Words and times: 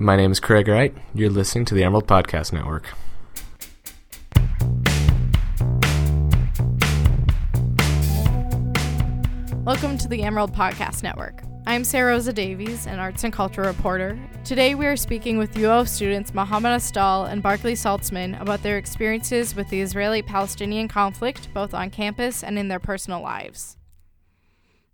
My 0.00 0.14
name 0.14 0.30
is 0.30 0.38
Craig 0.38 0.68
Wright. 0.68 0.94
You're 1.12 1.28
listening 1.28 1.64
to 1.64 1.74
the 1.74 1.82
Emerald 1.82 2.06
Podcast 2.06 2.52
Network. 2.52 2.84
Welcome 9.64 9.98
to 9.98 10.06
the 10.06 10.22
Emerald 10.22 10.54
Podcast 10.54 11.02
Network. 11.02 11.42
I'm 11.66 11.82
Sarah 11.82 12.12
Rosa 12.12 12.32
Davies, 12.32 12.86
an 12.86 13.00
arts 13.00 13.24
and 13.24 13.32
culture 13.32 13.62
reporter. 13.62 14.16
Today 14.44 14.76
we 14.76 14.86
are 14.86 14.94
speaking 14.94 15.36
with 15.36 15.54
UO 15.54 15.88
students 15.88 16.32
Mohammed 16.32 16.70
Astal 16.70 17.28
and 17.28 17.42
Barkley 17.42 17.74
Saltzman 17.74 18.40
about 18.40 18.62
their 18.62 18.78
experiences 18.78 19.56
with 19.56 19.68
the 19.68 19.80
Israeli 19.80 20.22
Palestinian 20.22 20.86
conflict, 20.86 21.52
both 21.52 21.74
on 21.74 21.90
campus 21.90 22.44
and 22.44 22.56
in 22.56 22.68
their 22.68 22.78
personal 22.78 23.20
lives. 23.20 23.77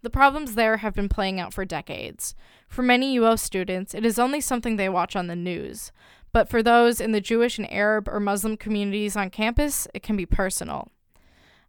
The 0.05 0.11
problems 0.11 0.55
there 0.55 0.77
have 0.77 0.93
been 0.93 1.09
playing 1.09 1.41
out 1.41 1.55
for 1.55 1.65
decades. 1.65 2.35
For 2.69 2.83
many 2.83 3.19
UO 3.19 3.39
students, 3.39 3.95
it 3.95 4.05
is 4.05 4.19
only 4.19 4.39
something 4.39 4.77
they 4.77 4.91
watch 4.91 5.17
on 5.17 5.29
the 5.29 5.35
news. 5.35 5.93
But 6.31 6.47
for 6.47 6.63
those 6.63 7.01
in 7.01 7.13
the 7.13 7.23
Jewish 7.23 7.57
and 7.57 7.73
Arab 7.73 8.07
or 8.11 8.21
Muslim 8.21 8.59
communities 8.59 9.17
on 9.17 9.31
campus, 9.31 9.89
it 9.95 10.03
can 10.03 10.15
be 10.15 10.27
personal. 10.27 10.89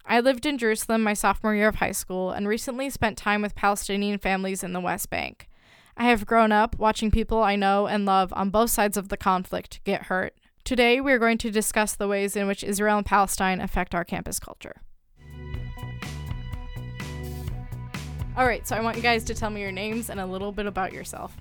I 0.06 0.20
lived 0.20 0.46
in 0.46 0.58
Jerusalem 0.58 1.02
my 1.02 1.14
sophomore 1.14 1.56
year 1.56 1.70
of 1.70 1.76
high 1.76 1.94
school 1.94 2.32
and 2.32 2.46
recently 2.46 2.90
spent 2.90 3.18
time 3.18 3.42
with 3.42 3.56
Palestinian 3.56 4.20
families 4.20 4.66
in 4.66 4.74
the 4.74 4.82
West 4.82 5.10
Bank. 5.10 5.48
I 5.96 6.04
have 6.10 6.26
grown 6.26 6.52
up 6.52 6.78
watching 6.78 7.12
people 7.12 7.42
I 7.42 7.56
know 7.56 7.88
and 7.88 8.04
love 8.04 8.34
on 8.36 8.50
both 8.50 8.70
sides 8.70 8.98
of 8.98 9.08
the 9.08 9.16
conflict 9.16 9.80
get 9.86 10.08
hurt. 10.08 10.36
Today, 10.66 11.00
we 11.00 11.14
are 11.14 11.20
going 11.20 11.38
to 11.38 11.52
discuss 11.52 11.96
the 11.96 12.10
ways 12.10 12.36
in 12.36 12.48
which 12.48 12.66
Israel 12.66 12.98
and 12.98 13.06
Palestine 13.06 13.62
affect 13.62 13.96
our 13.96 14.04
campus 14.04 14.42
culture. 14.42 14.82
All 18.38 18.46
right, 18.46 18.68
so 18.68 18.76
I 18.76 18.82
want 18.82 18.98
you 18.98 19.02
guys 19.02 19.24
to 19.26 19.34
tell 19.34 19.50
me 19.50 19.62
your 19.62 19.72
names 19.72 20.10
and 20.10 20.20
a 20.20 20.26
little 20.26 20.52
bit 20.52 20.66
about 20.66 20.92
yourself. 20.92 21.38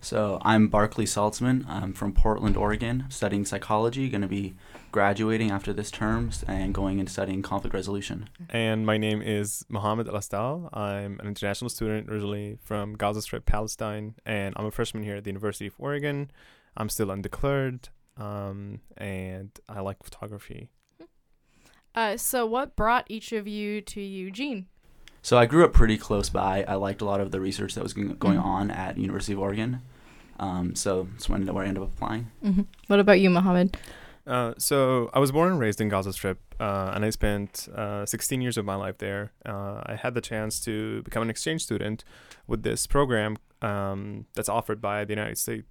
So 0.00 0.40
I'm 0.42 0.66
Barkley 0.66 1.04
Saltzman. 1.04 1.64
I'm 1.68 1.92
from 1.92 2.12
Portland, 2.12 2.56
Oregon, 2.56 3.04
studying 3.08 3.44
psychology. 3.44 4.08
Going 4.08 4.22
to 4.22 4.26
be 4.26 4.56
graduating 4.90 5.52
after 5.52 5.72
this 5.72 5.92
term 5.92 6.32
and 6.48 6.74
going 6.74 6.98
and 6.98 7.08
studying 7.08 7.40
conflict 7.40 7.72
resolution. 7.72 8.28
And 8.50 8.84
my 8.84 8.98
name 8.98 9.22
is 9.22 9.64
Mohammed 9.68 10.08
Al 10.08 10.14
Astal. 10.14 10.76
I'm 10.76 11.20
an 11.20 11.28
international 11.28 11.70
student 11.70 12.10
originally 12.10 12.58
from 12.64 12.94
Gaza 12.94 13.22
Strip, 13.22 13.46
Palestine, 13.46 14.16
and 14.26 14.54
I'm 14.56 14.66
a 14.66 14.72
freshman 14.72 15.04
here 15.04 15.14
at 15.14 15.22
the 15.22 15.30
University 15.30 15.68
of 15.68 15.74
Oregon. 15.78 16.32
I'm 16.76 16.88
still 16.88 17.12
undeclared, 17.12 17.90
um, 18.16 18.80
and 18.96 19.52
I 19.68 19.82
like 19.82 20.02
photography. 20.02 20.68
Uh, 21.94 22.16
so, 22.16 22.44
what 22.44 22.74
brought 22.74 23.06
each 23.08 23.30
of 23.32 23.46
you 23.46 23.80
to 23.82 24.00
Eugene? 24.00 24.66
So 25.22 25.38
I 25.38 25.46
grew 25.46 25.64
up 25.64 25.72
pretty 25.72 25.96
close 25.96 26.28
by. 26.28 26.64
I 26.64 26.74
liked 26.74 27.00
a 27.00 27.04
lot 27.04 27.20
of 27.20 27.30
the 27.30 27.40
research 27.40 27.74
that 27.74 27.82
was 27.82 27.92
going 27.92 28.16
Mm-hmm. 28.16 28.38
on 28.38 28.70
at 28.70 28.98
University 28.98 29.32
of 29.32 29.38
Oregon. 29.38 29.80
Um, 30.40 30.74
so 30.74 31.08
that's 31.12 31.28
when 31.28 31.46
where 31.46 31.64
I 31.64 31.68
ended 31.68 31.82
up 31.82 31.92
applying. 31.94 32.30
Mm-hmm. 32.44 32.62
What 32.88 32.98
about 32.98 33.20
you, 33.20 33.30
Mohammed? 33.30 33.76
Uh, 34.26 34.54
so 34.58 35.10
I 35.12 35.18
was 35.18 35.32
born 35.32 35.50
and 35.52 35.60
raised 35.60 35.80
in 35.80 35.88
Gaza 35.88 36.12
Strip, 36.12 36.38
uh, 36.60 36.92
and 36.94 37.04
I 37.04 37.10
spent 37.10 37.68
uh, 37.74 38.06
16 38.06 38.40
years 38.40 38.56
of 38.56 38.64
my 38.64 38.76
life 38.76 38.98
there. 38.98 39.32
Uh, 39.44 39.82
I 39.86 39.96
had 40.00 40.14
the 40.14 40.20
chance 40.20 40.60
to 40.60 41.02
become 41.02 41.22
an 41.22 41.30
exchange 41.30 41.62
student 41.64 42.04
with 42.46 42.62
this 42.62 42.86
program 42.86 43.36
um, 43.62 44.26
that's 44.34 44.48
offered 44.48 44.80
by 44.80 45.04
the 45.04 45.12
United 45.12 45.38
States 45.38 45.66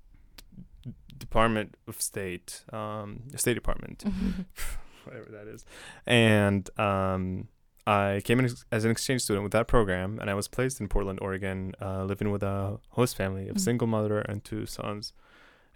Department 1.17 1.75
of 1.87 2.01
State, 2.01 2.63
um, 2.73 3.21
State 3.35 3.53
Department, 3.53 4.03
whatever 5.05 5.29
that 5.31 5.47
is, 5.47 5.65
and 6.05 6.69
um, 6.79 7.47
I 7.87 8.21
came 8.23 8.39
in 8.39 8.47
as 8.71 8.85
an 8.85 8.91
exchange 8.91 9.21
student 9.23 9.43
with 9.43 9.51
that 9.53 9.67
program, 9.67 10.19
and 10.19 10.29
I 10.29 10.33
was 10.33 10.47
placed 10.47 10.79
in 10.79 10.87
Portland, 10.87 11.19
Oregon, 11.21 11.73
uh, 11.81 12.03
living 12.03 12.29
with 12.31 12.43
a 12.43 12.79
host 12.89 13.15
family 13.15 13.47
of 13.49 13.55
Mhm. 13.55 13.59
single 13.61 13.87
mother 13.87 14.19
and 14.19 14.43
two 14.43 14.65
sons. 14.65 15.13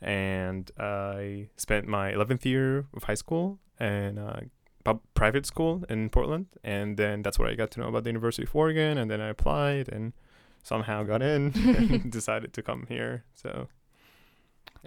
And 0.01 0.69
I 0.77 1.49
spent 1.57 1.87
my 1.87 2.11
11th 2.11 2.45
year 2.45 2.85
of 2.93 3.03
high 3.05 3.15
school 3.15 3.59
and 3.79 4.19
uh, 4.19 4.41
pub- 4.83 5.01
private 5.15 5.45
school 5.45 5.83
in 5.89 6.09
Portland, 6.09 6.47
and 6.63 6.97
then 6.97 7.21
that's 7.23 7.39
where 7.39 7.49
I 7.49 7.55
got 7.55 7.71
to 7.71 7.79
know 7.79 7.88
about 7.88 8.03
the 8.03 8.09
University 8.11 8.44
of 8.44 8.55
Oregon, 8.55 8.97
and 8.97 9.09
then 9.09 9.19
I 9.19 9.29
applied 9.29 9.89
and 9.89 10.13
somehow 10.63 11.03
got 11.03 11.21
in 11.21 11.53
and 11.55 12.11
decided 12.11 12.53
to 12.53 12.61
come 12.61 12.85
here. 12.88 13.23
So 13.33 13.67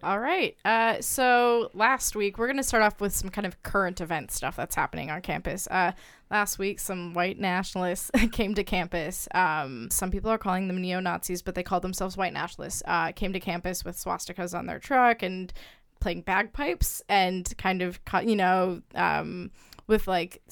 All 0.02 0.18
right. 0.20 0.56
Uh, 0.64 1.00
so 1.00 1.70
last 1.74 2.14
week 2.14 2.38
we're 2.38 2.46
going 2.46 2.56
to 2.58 2.62
start 2.62 2.82
off 2.82 3.00
with 3.00 3.14
some 3.14 3.30
kind 3.30 3.46
of 3.46 3.62
current 3.62 4.00
event 4.00 4.30
stuff 4.30 4.56
that's 4.56 4.74
happening 4.74 5.10
on 5.10 5.22
campus. 5.22 5.66
Uh, 5.68 5.92
last 6.30 6.58
week, 6.58 6.78
some 6.80 7.14
white 7.14 7.38
nationalists 7.38 8.10
came 8.32 8.54
to 8.54 8.64
campus. 8.64 9.28
Um, 9.34 9.90
some 9.90 10.10
people 10.10 10.30
are 10.30 10.38
calling 10.38 10.68
them 10.68 10.80
neo 10.80 11.00
Nazis, 11.00 11.42
but 11.42 11.54
they 11.54 11.62
call 11.62 11.80
themselves 11.80 12.16
white 12.16 12.32
nationalists. 12.32 12.82
Uh, 12.86 13.12
came 13.12 13.32
to 13.32 13.40
campus 13.40 13.84
with 13.84 13.96
swastikas 13.96 14.56
on 14.56 14.66
their 14.66 14.78
truck 14.78 15.22
and 15.22 15.52
playing 16.00 16.22
bagpipes 16.22 17.02
and 17.08 17.56
kind 17.58 17.82
of, 17.82 18.00
you 18.22 18.36
know, 18.36 18.82
um, 18.94 19.50
with 19.86 20.06
like. 20.06 20.42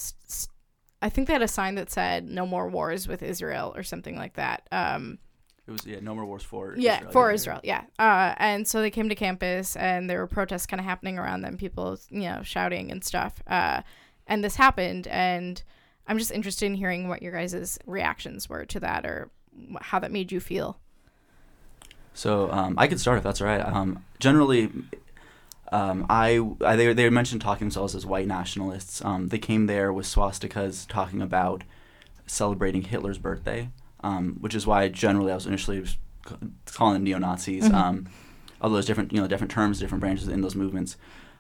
I 1.03 1.11
think 1.11 1.29
they 1.29 1.35
had 1.35 1.43
a 1.43 1.49
sign 1.49 1.75
that 1.75 1.91
said 1.91 2.27
"No 2.27 2.47
more 2.47 2.69
wars 2.69 3.07
with 3.07 3.23
Israel" 3.23 3.75
or 3.77 3.83
something 3.83 4.17
like 4.17 4.35
that. 4.35 4.67
Um, 4.73 5.19
It 5.67 5.73
was 5.73 5.85
yeah, 5.85 5.99
no 6.01 6.15
more 6.15 6.25
wars 6.25 6.45
for 6.45 6.75
yeah, 6.77 6.99
Israel. 6.99 7.13
for 7.13 7.33
Israel. 7.33 7.61
Yeah. 7.65 7.83
Uh, 7.99 8.35
and 8.39 8.69
so 8.69 8.81
they 8.81 8.91
came 8.91 9.09
to 9.09 9.17
campus, 9.17 9.75
and 9.75 10.09
there 10.09 10.21
were 10.21 10.29
protests 10.29 10.67
kind 10.67 10.81
of 10.81 10.85
happening 10.85 11.19
around 11.19 11.43
them, 11.43 11.57
people, 11.57 11.99
you 12.09 12.23
know, 12.23 12.43
shouting 12.43 12.93
and 12.93 13.03
stuff. 13.03 13.43
Uh, 13.49 13.83
and 14.29 14.45
this 14.45 14.57
happened, 14.57 15.09
and 15.09 15.63
I'm 16.07 16.19
just 16.19 16.31
interested 16.31 16.67
in 16.67 16.75
hearing 16.75 17.09
what 17.09 17.21
your 17.21 17.33
guys' 17.33 17.79
reactions 17.85 18.49
were 18.49 18.65
to 18.67 18.81
that, 18.81 19.05
or 19.05 19.31
how 19.81 19.99
that 19.99 20.13
made 20.13 20.31
you 20.31 20.39
feel. 20.39 20.79
So 22.15 22.51
um, 22.53 22.77
I 22.79 22.87
could 22.87 23.01
start 23.01 23.19
if 23.19 23.25
that's 23.25 23.41
all 23.41 23.47
right. 23.49 23.61
Um, 23.61 24.05
generally, 24.21 24.71
um, 25.73 26.07
I, 26.09 26.41
I 26.65 26.77
they 26.77 26.93
they 26.93 27.11
mentioned 27.11 27.43
talking 27.43 27.67
themselves 27.67 27.95
as 27.95 28.07
white 28.07 28.27
nationalists. 28.27 29.05
Um, 29.05 29.29
they 29.29 29.39
came 29.39 29.67
there 29.67 29.93
with 29.93 30.07
swastikas, 30.07 30.87
talking 30.89 31.21
about 31.21 31.65
celebrating 32.27 32.83
Hitler's 32.83 33.19
birthday, 33.19 33.69
um, 34.07 34.37
which 34.41 34.55
is 34.55 34.67
why 34.67 34.89
generally 34.89 35.33
I 35.33 35.35
was 35.35 35.47
initially 35.47 35.85
calling 36.67 36.95
them 36.95 37.05
neo 37.05 37.19
Nazis. 37.19 37.65
Mhm. 37.65 37.75
Um, 37.75 38.07
although 38.61 38.75
there's 38.77 38.87
different 38.87 39.13
you 39.13 39.21
know 39.21 39.27
different 39.27 39.51
terms, 39.51 39.81
different 39.81 40.01
branches 40.01 40.29
in 40.29 40.41
those 40.41 40.55
movements. 40.55 40.97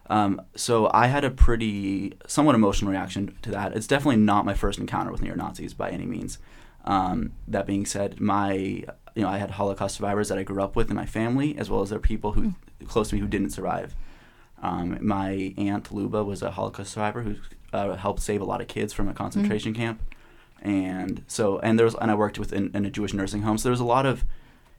Um, 0.08 0.40
so 0.54 0.90
I 0.94 1.06
had 1.08 1.24
a 1.24 1.30
pretty 1.30 2.12
somewhat 2.26 2.54
emotional 2.54 2.90
reaction 2.90 3.34
to 3.42 3.50
that. 3.50 3.76
It's 3.76 3.86
definitely 3.86 4.20
not 4.32 4.44
my 4.44 4.54
first 4.54 4.78
encounter 4.78 5.10
with 5.10 5.22
neo 5.22 5.34
Nazis 5.34 5.74
by 5.74 5.90
any 5.90 6.06
means. 6.06 6.38
Um, 6.84 7.32
that 7.48 7.66
being 7.66 7.86
said, 7.86 8.20
my 8.20 8.52
you 8.52 9.22
know 9.22 9.28
I 9.28 9.38
had 9.38 9.52
Holocaust 9.52 9.96
survivors 9.96 10.28
that 10.28 10.38
I 10.38 10.42
grew 10.42 10.62
up 10.62 10.76
with 10.76 10.90
in 10.90 10.96
my 10.96 11.06
family, 11.06 11.56
as 11.58 11.70
well 11.70 11.82
as 11.82 11.90
there 11.90 11.98
are 11.98 12.08
people 12.14 12.32
who 12.32 12.54
close 12.86 13.08
to 13.10 13.14
me 13.14 13.20
who 13.20 13.28
didn't 13.28 13.50
survive. 13.50 13.94
Um, 14.62 14.98
my 15.00 15.54
aunt 15.58 15.92
Luba 15.92 16.24
was 16.24 16.42
a 16.42 16.50
Holocaust 16.50 16.92
survivor 16.92 17.22
who 17.22 17.36
uh, 17.72 17.96
helped 17.96 18.20
save 18.20 18.40
a 18.40 18.44
lot 18.44 18.60
of 18.60 18.68
kids 18.68 18.92
from 18.92 19.08
a 19.08 19.14
concentration 19.14 19.74
camp, 19.74 20.00
and 20.66 21.22
so 21.28 21.60
and 21.60 21.78
there 21.78 21.84
was 21.84 21.94
and 21.94 22.10
I 22.10 22.14
worked 22.14 22.38
with 22.38 22.52
in, 22.52 22.74
a 22.74 22.90
Jewish 22.90 23.14
nursing 23.14 23.42
home, 23.42 23.56
so 23.56 23.62
there 23.62 23.70
was 23.70 23.80
a 23.80 23.84
lot 23.84 24.04
of 24.04 24.24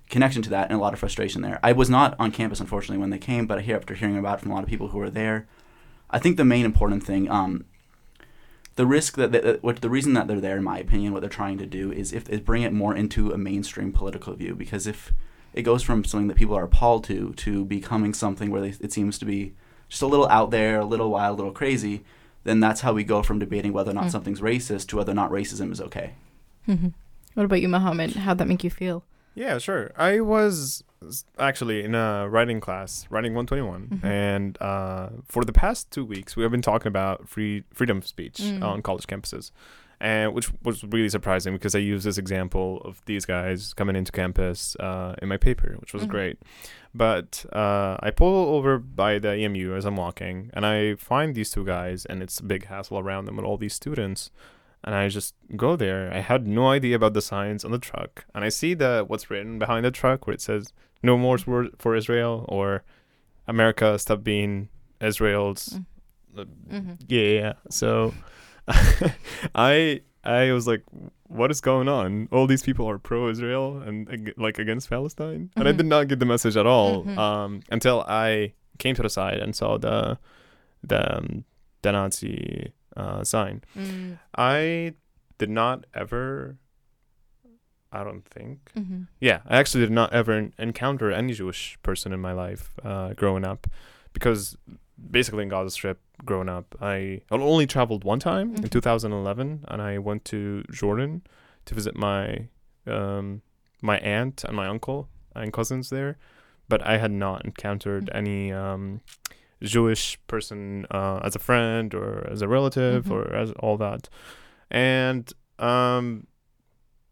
connection 0.09 0.41
to 0.41 0.49
that 0.49 0.69
and 0.69 0.77
a 0.77 0.81
lot 0.81 0.93
of 0.93 0.99
frustration 0.99 1.41
there. 1.41 1.59
I 1.63 1.71
was 1.71 1.89
not 1.89 2.15
on 2.19 2.31
campus 2.31 2.59
unfortunately 2.59 2.97
when 2.97 3.09
they 3.09 3.17
came, 3.17 3.47
but 3.47 3.57
I 3.57 3.61
hear 3.61 3.77
after 3.77 3.95
hearing 3.95 4.17
about 4.17 4.39
it 4.39 4.41
from 4.41 4.51
a 4.51 4.53
lot 4.53 4.63
of 4.63 4.69
people 4.69 4.89
who 4.89 4.97
were 4.97 5.09
there, 5.09 5.47
I 6.09 6.19
think 6.19 6.35
the 6.35 6.45
main 6.45 6.65
important 6.65 7.03
thing, 7.03 7.31
um, 7.31 7.65
the 8.75 8.85
risk 8.85 9.15
that, 9.15 9.31
that, 9.31 9.43
that 9.43 9.63
what 9.63 9.81
the 9.81 9.89
reason 9.89 10.13
that 10.13 10.27
they're 10.27 10.41
there, 10.41 10.57
in 10.57 10.63
my 10.63 10.77
opinion, 10.77 11.13
what 11.13 11.21
they're 11.21 11.29
trying 11.29 11.57
to 11.57 11.65
do 11.65 11.91
is 11.91 12.11
if 12.11 12.29
is 12.29 12.41
bring 12.41 12.63
it 12.63 12.73
more 12.73 12.93
into 12.93 13.31
a 13.31 13.37
mainstream 13.37 13.93
political 13.93 14.33
view. 14.33 14.55
Because 14.55 14.87
if 14.87 15.13
it 15.53 15.61
goes 15.61 15.83
from 15.83 16.03
something 16.03 16.27
that 16.27 16.37
people 16.37 16.55
are 16.55 16.65
appalled 16.65 17.05
to 17.05 17.33
to 17.33 17.63
becoming 17.63 18.13
something 18.13 18.51
where 18.51 18.61
they, 18.61 18.73
it 18.81 18.91
seems 18.91 19.17
to 19.19 19.25
be 19.25 19.53
just 19.87 20.01
a 20.01 20.07
little 20.07 20.27
out 20.27 20.51
there, 20.51 20.81
a 20.81 20.85
little 20.85 21.11
wild, 21.11 21.35
a 21.35 21.37
little 21.37 21.53
crazy, 21.53 22.03
then 22.47 22.59
that's 22.59 22.81
how 22.81 22.93
we 22.93 23.03
go 23.03 23.21
from 23.21 23.37
debating 23.39 23.73
whether 23.73 23.91
or 23.91 23.93
not 23.93 24.05
Mm. 24.05 24.11
something's 24.11 24.41
racist 24.41 24.87
to 24.87 24.95
whether 24.97 25.11
or 25.11 25.15
not 25.15 25.29
racism 25.31 25.71
is 25.71 25.81
okay. 25.81 26.13
What 27.35 27.45
about 27.45 27.61
you, 27.61 27.67
Mohammed? 27.69 28.15
How'd 28.15 28.37
that 28.39 28.47
make 28.47 28.63
you 28.63 28.69
feel? 28.69 29.03
Yeah, 29.35 29.57
sure. 29.59 29.91
I 29.95 30.19
was 30.21 30.83
actually 31.37 31.83
in 31.83 31.93
a 31.93 32.27
writing 32.27 32.59
class, 32.59 33.05
writing 33.11 33.33
121, 33.35 33.87
Mhm. 34.01 34.03
and 34.03 34.57
uh, 34.61 35.09
for 35.27 35.45
the 35.45 35.53
past 35.53 35.91
two 35.91 36.03
weeks, 36.03 36.35
we 36.35 36.41
have 36.43 36.51
been 36.51 36.61
talking 36.63 36.87
about 36.87 37.29
free 37.29 37.63
freedom 37.73 37.97
of 37.97 38.07
speech 38.07 38.37
Mm. 38.41 38.63
on 38.63 38.81
college 38.81 39.05
campuses, 39.05 39.51
and 39.99 40.33
which 40.33 40.51
was 40.63 40.83
really 40.83 41.09
surprising 41.09 41.53
because 41.53 41.73
I 41.75 41.79
used 41.79 42.05
this 42.05 42.17
example 42.17 42.81
of 42.85 43.01
these 43.05 43.25
guys 43.25 43.73
coming 43.73 43.95
into 43.95 44.11
campus 44.11 44.75
uh, 44.79 45.15
in 45.21 45.27
my 45.27 45.37
paper, 45.37 45.75
which 45.79 45.93
was 45.93 46.03
Mhm. 46.03 46.09
great. 46.09 46.37
But 46.93 47.45
uh, 47.53 47.97
I 47.99 48.11
pull 48.11 48.55
over 48.55 48.77
by 48.77 49.19
the 49.19 49.33
EMU 49.35 49.75
as 49.75 49.85
I'm 49.85 49.95
walking, 49.97 50.49
and 50.53 50.65
I 50.65 50.95
find 50.95 51.35
these 51.35 51.49
two 51.51 51.65
guys, 51.65 52.05
and 52.05 52.21
it's 52.23 52.39
a 52.39 52.43
big 52.43 52.65
hassle 52.65 52.99
around 52.99 53.25
them 53.25 53.35
with 53.37 53.45
all 53.45 53.57
these 53.57 53.73
students 53.73 54.31
and 54.83 54.93
I 54.95 55.09
just 55.09 55.33
go 55.55 55.75
there. 55.75 56.13
I 56.13 56.19
had 56.19 56.47
no 56.47 56.69
idea 56.69 56.95
about 56.95 57.13
the 57.15 57.21
signs 57.21 57.65
on 57.65 57.71
the 57.71 57.79
truck, 57.79 58.25
and 58.33 58.45
I 58.45 58.49
see 58.49 58.75
the 58.75 59.03
what's 59.07 59.29
written 59.31 59.57
behind 59.59 59.83
the 59.83 59.91
truck 59.91 60.27
where 60.27 60.35
it 60.35 60.39
says 60.41 60.71
"No 61.01 61.17
more 61.17 61.37
for, 61.39 61.69
for 61.79 61.95
Israel" 61.95 62.45
or 62.47 62.83
"America 63.47 63.97
stop 63.99 64.23
being 64.23 64.69
Israel's." 65.01 65.69
Mm. 65.69 65.85
Uh, 66.37 66.45
Mm-hmm. 66.71 66.93
Yeah, 67.07 67.21
yeah. 67.41 67.53
So 67.69 68.13
I 69.55 70.01
I 70.23 70.51
was 70.51 70.67
like, 70.67 70.83
what 71.27 71.51
is 71.51 71.61
going 71.61 71.87
on? 71.87 72.27
All 72.31 72.47
these 72.47 72.63
people 72.63 72.87
are 72.89 72.97
pro-Israel 72.97 73.81
and 73.81 74.09
ag- 74.11 74.33
like 74.37 74.59
against 74.59 74.89
Palestine, 74.89 75.51
and 75.55 75.67
I 75.67 75.71
Mhm. 75.71 75.77
did 75.77 75.85
not 75.85 76.07
get 76.09 76.19
the 76.19 76.25
message 76.25 76.57
at 76.57 76.65
all 76.65 77.05
Mhm. 77.05 77.17
um, 77.17 77.61
until 77.71 78.01
I 78.07 78.53
came 78.77 78.95
to 78.95 79.01
the 79.01 79.09
side 79.09 79.39
and 79.39 79.55
saw 79.55 79.77
the 79.77 80.17
the 80.83 81.17
um, 81.17 81.45
the 81.81 81.91
Nazi 81.91 82.73
uh, 82.95 83.23
sign. 83.23 83.61
Mm. 83.75 84.17
I 84.35 84.93
did 85.37 85.49
not 85.49 85.85
ever. 85.93 86.57
I 87.91 88.03
don't 88.03 88.25
think. 88.25 88.71
hmm 88.73 89.03
Yeah, 89.21 89.39
I 89.47 89.57
actually 89.57 89.81
did 89.85 89.91
not 89.93 90.11
ever 90.11 90.49
encounter 90.59 91.09
any 91.11 91.33
Jewish 91.33 91.77
person 91.83 92.11
in 92.11 92.19
my 92.19 92.33
life 92.33 92.73
uh, 92.83 93.13
growing 93.13 93.45
up, 93.45 93.65
because 94.13 94.57
basically 95.11 95.43
in 95.43 95.49
Gaza 95.49 95.71
Strip, 95.71 95.99
growing 96.25 96.49
up, 96.49 96.75
I 96.81 97.21
only 97.31 97.67
traveled 97.67 98.03
one 98.03 98.19
time 98.19 98.55
in 98.55 98.63
Mhm. 98.63 98.69
2011, 98.71 99.65
and 99.67 99.81
I 99.81 99.97
went 99.99 100.25
to 100.25 100.63
Jordan 100.71 101.21
to 101.65 101.75
visit 101.75 101.95
my 101.95 102.47
um, 102.87 103.41
my 103.81 103.97
aunt 103.99 104.43
and 104.45 104.55
my 104.55 104.65
uncle 104.67 105.09
and 105.35 105.51
cousins 105.53 105.89
there, 105.89 106.17
but 106.69 106.81
I 106.87 106.97
had 106.97 107.11
not 107.11 107.43
encountered 107.45 108.05
Mhm. 108.05 108.15
any 108.17 108.51
um, 108.53 109.01
Jewish 109.61 110.17
person 110.27 110.85
uh, 110.89 111.19
as 111.23 111.35
a 111.35 111.39
friend 111.39 111.93
or 111.93 112.25
as 112.31 112.41
a 112.41 112.47
relative 112.47 113.05
Mhm. 113.05 113.11
or 113.11 113.33
as 113.35 113.51
all 113.59 113.77
that, 113.77 114.07
and 114.71 115.31
um, 115.59 116.27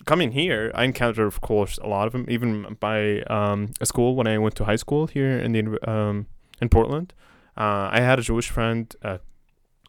coming 0.06 0.32
here, 0.32 0.72
I 0.76 0.84
encountered, 0.86 1.26
of 1.28 1.42
course, 1.42 1.78
a 1.80 1.88
lot 1.88 2.08
of 2.08 2.14
them, 2.14 2.26
even 2.30 2.78
by 2.80 3.22
um, 3.24 3.72
a 3.82 3.86
school 3.86 4.16
when 4.16 4.28
I 4.28 4.38
went 4.38 4.56
to 4.56 4.66
high 4.66 4.76
school 4.78 5.08
here 5.08 5.38
in 5.38 5.52
the 5.54 5.90
um, 5.92 6.28
in 6.62 6.70
Portland. 6.70 7.14
Uh, 7.58 7.90
I 7.92 8.02
had 8.02 8.20
a 8.20 8.22
Jewish 8.22 8.50
friend 8.50 8.94
uh, 9.02 9.18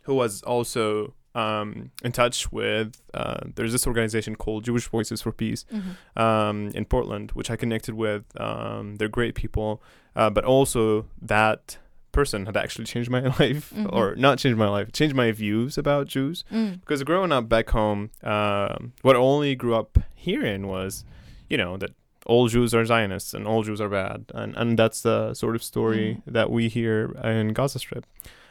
who 0.02 0.14
was 0.14 0.42
also 0.42 1.14
um, 1.34 1.90
in 2.02 2.12
touch 2.12 2.50
with. 2.52 3.00
Uh, 3.12 3.40
there's 3.56 3.72
this 3.72 3.86
organization 3.86 4.36
called 4.36 4.64
Jewish 4.64 4.88
Voices 4.88 5.20
for 5.22 5.32
Peace 5.32 5.64
hmm 5.70 6.20
um, 6.22 6.70
in 6.74 6.84
Portland, 6.84 7.32
which 7.32 7.50
I 7.50 7.56
connected 7.56 7.94
with. 7.94 8.24
Um, 8.40 8.96
they're 8.96 9.08
great 9.08 9.34
people, 9.34 9.82
uh, 10.14 10.30
but 10.30 10.44
also 10.44 11.06
that 11.20 11.78
person 12.12 12.46
had 12.46 12.56
actually 12.56 12.86
changed 12.86 13.10
my 13.10 13.20
life, 13.40 13.70
Mhm. 13.76 13.92
or 13.92 14.14
not 14.16 14.38
changed 14.38 14.56
my 14.58 14.68
life, 14.68 14.90
changed 14.92 15.14
my 15.14 15.30
views 15.32 15.76
about 15.76 16.06
Jews 16.06 16.44
Mm. 16.50 16.80
because 16.80 17.02
growing 17.04 17.32
up 17.32 17.48
back 17.48 17.68
home, 17.70 18.10
um, 18.22 18.92
what 19.02 19.16
I 19.16 19.18
only 19.18 19.54
grew 19.54 19.74
up 19.74 19.98
hearing 20.14 20.66
was, 20.66 21.04
you 21.50 21.58
know, 21.58 21.76
that 21.76 21.90
all 22.26 22.48
Jews 22.48 22.74
are 22.74 22.84
Zionists 22.84 23.34
and 23.34 23.46
all 23.46 23.62
Jews 23.62 23.80
are 23.80 23.88
bad, 23.88 24.24
and 24.34 24.54
and 24.56 24.78
that's 24.78 25.00
the 25.02 25.34
sort 25.34 25.54
of 25.56 25.62
story 25.62 26.20
that 26.26 26.50
we 26.50 26.68
hear 26.68 27.12
in 27.24 27.52
Gaza 27.54 27.78
Strip, 27.78 28.04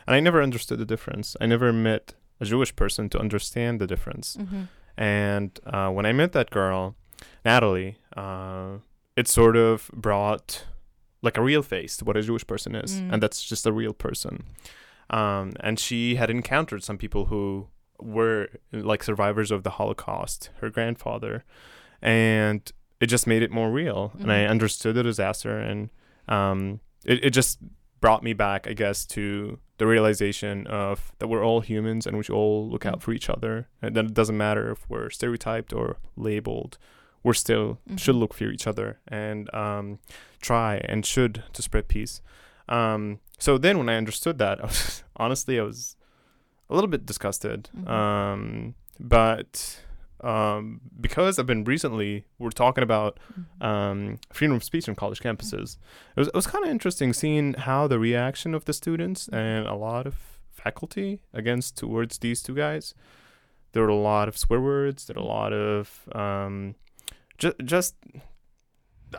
and 0.07 0.15
I 0.15 0.19
never 0.19 0.41
understood 0.41 0.79
the 0.79 0.85
difference. 0.85 1.35
I 1.41 1.45
never 1.45 1.71
met 1.73 2.13
a 2.41 2.45
Jewish 2.45 2.75
person 2.75 3.09
to 3.09 3.19
understand 3.19 3.79
the 3.79 3.87
difference, 3.87 4.37
hmm 4.39 4.63
and 4.97 5.59
uh, 5.65 5.89
when 5.89 6.05
I 6.05 6.13
met 6.13 6.31
that 6.31 6.49
girl, 6.51 6.95
Natalie, 7.43 7.97
uh, 8.15 8.77
it 9.17 9.27
sort 9.27 9.57
of 9.57 9.89
brought 9.93 10.63
like 11.21 11.37
a 11.37 11.41
real 11.41 11.61
face 11.63 11.97
to 11.97 12.05
what 12.05 12.15
a 12.17 12.21
Jewish 12.21 12.45
person 12.47 12.75
is, 12.75 12.91
Mm. 13.01 13.11
and 13.13 13.21
that's 13.23 13.43
just 13.43 13.65
a 13.65 13.73
real 13.73 13.93
person. 13.93 14.43
Um, 15.09 15.51
and 15.59 15.77
she 15.79 16.15
had 16.15 16.29
encountered 16.29 16.81
some 16.83 16.97
people 16.97 17.25
who 17.25 17.67
were 17.99 18.47
like 18.71 19.03
survivors 19.03 19.51
of 19.51 19.63
the 19.63 19.71
Holocaust, 19.71 20.49
her 20.61 20.69
grandfather, 20.69 21.43
and 22.01 22.71
it 22.99 23.07
just 23.07 23.27
made 23.27 23.41
it 23.43 23.51
more 23.51 23.69
real. 23.71 24.13
And 24.19 24.31
I 24.31 24.39
Mhm. 24.45 24.49
understood 24.49 24.95
the 24.95 25.03
disaster, 25.03 25.57
and 25.59 25.89
um, 26.27 26.79
it, 27.05 27.25
it 27.25 27.29
just 27.31 27.59
brought 28.01 28.23
me 28.23 28.33
back, 28.33 28.67
I 28.67 28.73
guess, 28.73 29.05
to 29.07 29.59
the 29.77 29.85
realization 29.87 30.65
of 30.67 31.11
that 31.19 31.27
we're 31.27 31.43
all 31.43 31.61
humans 31.61 32.05
and 32.07 32.15
we 32.17 32.23
should 32.23 32.35
all 32.35 32.69
look 32.69 32.85
out 32.85 32.99
Mm. 32.99 33.01
for 33.01 33.11
each 33.13 33.29
other. 33.29 33.67
And 33.81 33.95
that 33.95 34.05
it 34.05 34.13
doesn't 34.13 34.37
matter 34.37 34.71
if 34.71 34.89
we're 34.89 35.09
stereotyped 35.09 35.73
or 35.73 35.97
labeled. 36.15 36.77
We're 37.23 37.33
still 37.33 37.79
Mhm. 37.89 37.99
should 37.99 38.15
look 38.15 38.33
for 38.33 38.45
each 38.45 38.67
other 38.67 38.99
and 39.07 39.53
um, 39.53 39.99
try 40.41 40.77
and 40.85 41.05
should 41.05 41.43
to 41.53 41.61
spread 41.61 41.87
peace. 41.87 42.21
Um, 42.69 43.19
so 43.39 43.57
then 43.57 43.77
when 43.77 43.89
I 43.89 43.95
understood 43.97 44.37
that, 44.37 44.59
I 44.63 44.65
was, 44.67 45.03
honestly, 45.17 45.59
I 45.59 45.63
was 45.63 45.95
a 46.69 46.75
little 46.75 46.89
bit 46.89 47.05
disgusted. 47.05 47.69
Mhm. 47.75 47.87
Um, 47.89 48.75
but 48.99 49.81
um, 50.21 50.81
because 50.99 51.37
I've 51.39 51.45
been 51.45 51.63
recently, 51.63 52.25
we're 52.39 52.49
talking 52.51 52.83
about 52.83 53.19
Mm-hmm. 53.39 53.63
um, 53.65 54.19
freedom 54.31 54.55
of 54.55 54.63
speech 54.63 54.87
on 54.89 54.95
college 54.95 55.19
campuses. 55.19 55.77
It 56.15 56.19
was, 56.19 56.27
it 56.29 56.33
was 56.35 56.47
kind 56.47 56.63
of 56.65 56.71
interesting 56.71 57.13
seeing 57.13 57.53
how 57.53 57.87
the 57.87 57.99
reaction 57.99 58.53
of 58.55 58.65
the 58.65 58.73
students 58.73 59.27
and 59.29 59.67
a 59.67 59.75
lot 59.75 60.07
of 60.07 60.15
faculty 60.51 61.21
against 61.33 61.77
towards 61.77 62.17
these 62.19 62.41
two 62.41 62.55
guys. 62.55 62.93
There 63.73 63.83
were 63.83 63.89
a 63.89 63.95
lot 63.95 64.27
of 64.29 64.37
swear 64.37 64.61
words. 64.61 65.05
There 65.05 65.15
were 65.15 65.21
a 65.21 65.25
lot 65.25 65.51
of 65.53 66.07
um, 66.15 66.75
ju- 67.37 67.53
just 67.63 67.95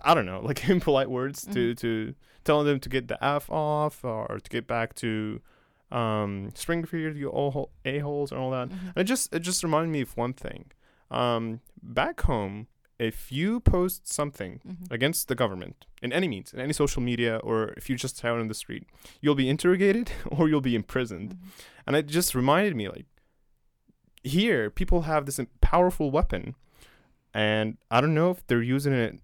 I 0.05 0.15
don't 0.15 0.27
know, 0.27 0.41
like 0.45 0.69
impolite 0.69 1.11
words 1.11 1.43
to 1.47 1.73
Mhm. 1.75 1.79
to 1.79 2.15
telling 2.45 2.67
them 2.67 2.81
to 2.81 2.89
get 2.89 3.09
the 3.09 3.23
f 3.23 3.51
off 3.51 4.03
or 4.05 4.39
to 4.43 4.51
get 4.51 4.67
back 4.67 4.95
to 4.97 5.41
um, 5.93 6.51
Springfield, 6.55 7.17
you 7.17 7.29
all 7.29 7.71
a 7.85 7.99
holes 8.01 8.33
and 8.33 8.41
all 8.41 8.51
that. 8.51 8.69
Mhm. 8.71 8.79
And 8.89 8.97
it 8.97 9.05
just 9.05 9.33
it 9.35 9.41
just 9.41 9.63
reminded 9.63 9.91
me 9.93 10.01
of 10.01 10.17
one 10.17 10.33
thing. 10.33 10.71
Um, 11.11 11.61
back 11.83 12.21
home, 12.23 12.67
if 12.99 13.31
you 13.31 13.61
post 13.61 14.09
something 14.09 14.61
Mhm. 14.67 14.91
against 14.91 15.29
the 15.29 15.35
government 15.35 15.85
in 16.03 16.13
any 16.13 16.27
means, 16.29 16.53
in 16.55 16.61
any 16.61 16.73
social 16.73 17.03
media, 17.03 17.37
or 17.45 17.69
if 17.77 17.89
you 17.91 17.97
just 17.97 18.25
out 18.25 18.41
on 18.41 18.49
the 18.49 18.55
street, 18.55 18.85
you'll 19.21 19.35
be 19.35 19.49
interrogated 19.49 20.11
or 20.31 20.49
you'll 20.49 20.61
be 20.63 20.75
imprisoned. 20.75 21.35
Mhm. 21.35 21.39
And 21.87 21.97
it 21.97 22.07
just 22.07 22.35
reminded 22.35 22.75
me, 22.75 22.89
like, 22.89 23.07
here 24.25 24.71
people 24.71 25.03
have 25.03 25.27
this 25.27 25.39
powerful 25.61 26.11
weapon, 26.11 26.55
and 27.33 27.77
I 27.91 28.01
don't 28.01 28.15
know 28.15 28.31
if 28.31 28.47
they're 28.47 28.63
using 28.63 28.93
it 28.93 29.21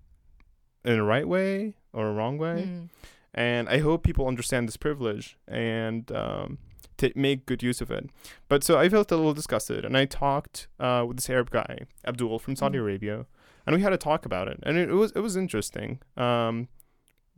in 0.84 0.96
the 0.96 1.02
right 1.02 1.26
way 1.26 1.74
or 1.92 2.08
a 2.08 2.12
wrong 2.12 2.38
way. 2.38 2.64
Mm. 2.68 2.88
And 3.34 3.68
I 3.68 3.78
hope 3.78 4.04
people 4.04 4.26
understand 4.28 4.68
this 4.68 4.76
privilege 4.76 5.38
and 5.48 6.10
um, 6.12 6.58
to 7.02 7.12
make 7.16 7.46
good 7.46 7.62
use 7.62 7.80
of 7.80 7.90
it. 7.90 8.08
But 8.48 8.64
so 8.64 8.78
I 8.78 8.88
felt 8.88 9.10
a 9.12 9.16
little 9.16 9.34
disgusted, 9.34 9.84
and 9.84 9.96
I 9.96 10.04
talked 10.06 10.68
uh, 10.80 11.04
with 11.06 11.16
this 11.18 11.28
Arab 11.30 11.50
guy, 11.50 11.72
Abdul 12.06 12.38
from 12.38 12.56
Saudi 12.56 12.78
Mhm. 12.78 12.82
Arabia, 12.82 13.26
and 13.66 13.76
we 13.76 13.82
had 13.82 13.92
a 13.92 13.96
talk 13.98 14.24
about 14.26 14.48
it, 14.48 14.58
and 14.62 14.76
it, 14.76 14.88
it 14.90 14.94
was 14.94 15.12
it 15.12 15.20
was 15.20 15.36
interesting. 15.36 16.00
Um, 16.16 16.68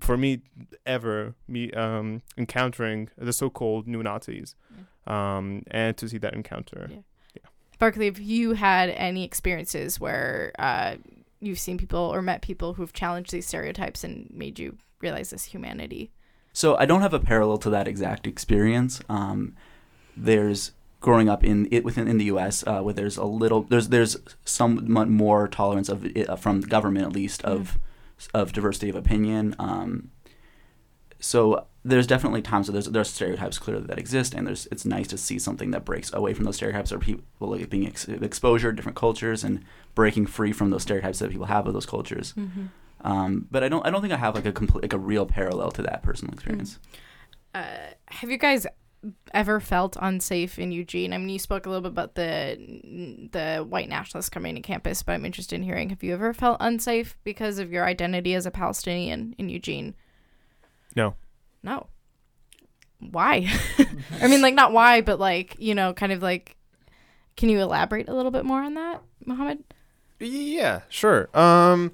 for 0.00 0.16
me, 0.16 0.40
ever 0.84 1.34
me 1.46 1.70
um, 1.72 2.22
encountering 2.36 3.08
the 3.16 3.32
so-called 3.32 3.86
new 3.86 4.02
Nazis, 4.02 4.54
um, 5.06 5.62
and 5.70 5.96
to 5.96 6.08
see 6.08 6.18
that 6.18 6.34
encounter. 6.34 6.88
Yeah. 6.90 6.98
Barkley, 7.78 8.06
have 8.06 8.20
you 8.20 8.52
had 8.52 8.88
any 8.90 9.24
experiences 9.24 9.98
where 10.00 10.52
uh, 10.58 10.94
you've 11.40 11.58
seen 11.58 11.76
people 11.76 11.98
or 12.14 12.22
met 12.22 12.40
people 12.40 12.74
who've 12.74 12.92
challenged 12.92 13.30
these 13.32 13.46
stereotypes 13.46 14.04
and 14.04 14.30
made 14.32 14.58
you 14.58 14.76
realize 15.00 15.30
this 15.30 15.44
humanity? 15.46 16.10
So 16.54 16.76
I 16.76 16.86
don't 16.86 17.02
have 17.02 17.12
a 17.12 17.20
parallel 17.20 17.58
to 17.58 17.70
that 17.70 17.88
exact 17.88 18.26
experience. 18.26 19.00
Um, 19.08 19.54
there's 20.16 20.70
growing 21.00 21.28
up 21.28 21.44
in 21.44 21.68
it 21.70 21.84
within 21.84 22.08
in 22.08 22.16
the 22.16 22.26
U.S. 22.26 22.64
Uh, 22.66 22.80
where 22.80 22.94
there's 22.94 23.16
a 23.16 23.24
little 23.24 23.64
there's 23.64 23.88
there's 23.88 24.16
somewhat 24.44 25.08
more 25.08 25.48
tolerance 25.48 25.88
of 25.90 26.06
uh, 26.16 26.36
from 26.36 26.62
the 26.62 26.66
government 26.68 27.06
at 27.06 27.12
least 27.12 27.42
of 27.42 27.76
of 28.32 28.52
diversity 28.52 28.88
of 28.88 28.94
opinion. 28.96 29.56
Um, 29.58 30.12
so 31.18 31.66
there's 31.84 32.06
definitely 32.06 32.40
times 32.40 32.68
where 32.68 32.74
there's 32.74 32.86
there's 32.86 33.10
stereotypes 33.10 33.58
clearly 33.58 33.86
that 33.88 33.98
exist, 33.98 34.32
and 34.32 34.46
there's 34.46 34.68
it's 34.70 34.84
nice 34.84 35.08
to 35.08 35.18
see 35.18 35.40
something 35.40 35.72
that 35.72 35.84
breaks 35.84 36.12
away 36.12 36.34
from 36.34 36.44
those 36.44 36.56
stereotypes 36.56 36.92
or 36.92 37.00
people 37.00 37.24
like 37.40 37.68
being 37.68 37.86
ex- 37.86 38.06
exposure 38.06 38.70
to 38.70 38.76
different 38.76 38.96
cultures 38.96 39.42
and 39.42 39.64
breaking 39.96 40.26
free 40.26 40.52
from 40.52 40.70
those 40.70 40.82
stereotypes 40.82 41.18
that 41.18 41.30
people 41.30 41.46
have 41.46 41.66
of 41.66 41.74
those 41.74 41.84
cultures. 41.84 42.32
Mm-hmm. 42.36 42.66
Um, 43.04 43.46
but 43.50 43.62
I 43.62 43.68
don't 43.68 43.86
I 43.86 43.90
don't 43.90 44.00
think 44.00 44.14
I 44.14 44.16
have 44.16 44.34
like 44.34 44.46
a 44.46 44.52
complete 44.52 44.82
like 44.82 44.94
a 44.94 44.98
real 44.98 45.26
parallel 45.26 45.70
to 45.72 45.82
that 45.82 46.02
personal 46.02 46.32
experience. 46.32 46.78
Uh, 47.54 47.92
have 48.06 48.30
you 48.30 48.38
guys 48.38 48.66
ever 49.34 49.60
felt 49.60 49.96
unsafe 50.00 50.58
in 50.58 50.72
Eugene? 50.72 51.12
I 51.12 51.18
mean, 51.18 51.28
you 51.28 51.38
spoke 51.38 51.66
a 51.66 51.68
little 51.68 51.82
bit 51.82 51.92
about 51.92 52.14
the 52.14 53.28
the 53.30 53.64
white 53.68 53.90
nationalists 53.90 54.30
coming 54.30 54.54
to 54.54 54.62
campus, 54.62 55.02
but 55.02 55.12
I'm 55.12 55.26
interested 55.26 55.56
in 55.56 55.62
hearing: 55.62 55.90
Have 55.90 56.02
you 56.02 56.14
ever 56.14 56.32
felt 56.32 56.56
unsafe 56.60 57.18
because 57.24 57.58
of 57.58 57.70
your 57.70 57.84
identity 57.84 58.34
as 58.34 58.46
a 58.46 58.50
Palestinian 58.50 59.34
in 59.38 59.50
Eugene? 59.50 59.94
No. 60.96 61.14
No. 61.62 61.88
Why? 63.00 63.52
I 64.22 64.28
mean, 64.28 64.40
like 64.40 64.54
not 64.54 64.72
why, 64.72 65.02
but 65.02 65.20
like 65.20 65.56
you 65.58 65.74
know, 65.74 65.92
kind 65.92 66.10
of 66.12 66.22
like. 66.22 66.56
Can 67.36 67.48
you 67.48 67.58
elaborate 67.58 68.08
a 68.08 68.14
little 68.14 68.30
bit 68.30 68.44
more 68.44 68.62
on 68.62 68.74
that, 68.74 69.02
Mohammed? 69.26 69.64
Yeah, 70.20 70.82
sure. 70.88 71.28
Um, 71.36 71.90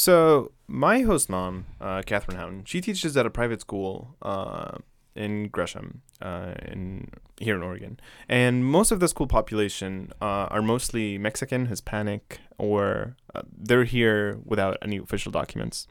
so 0.00 0.50
my 0.66 1.00
host 1.00 1.28
mom, 1.28 1.66
uh, 1.78 2.00
Catherine 2.06 2.38
Houghton, 2.38 2.64
she 2.64 2.80
teaches 2.80 3.18
at 3.18 3.26
a 3.26 3.30
private 3.30 3.60
school 3.60 4.16
uh, 4.22 4.78
in 5.14 5.48
Gresham, 5.48 6.00
uh, 6.22 6.54
in 6.66 7.10
here 7.38 7.54
in 7.54 7.62
Oregon, 7.62 8.00
and 8.26 8.64
most 8.64 8.92
of 8.92 9.00
the 9.00 9.08
school 9.08 9.26
population 9.26 10.10
uh, 10.22 10.48
are 10.54 10.62
mostly 10.62 11.18
Mexican, 11.18 11.66
Hispanic, 11.66 12.40
or 12.56 13.14
uh, 13.34 13.42
they're 13.54 13.84
here 13.84 14.38
without 14.42 14.78
any 14.80 14.96
official 14.96 15.30
documents. 15.30 15.86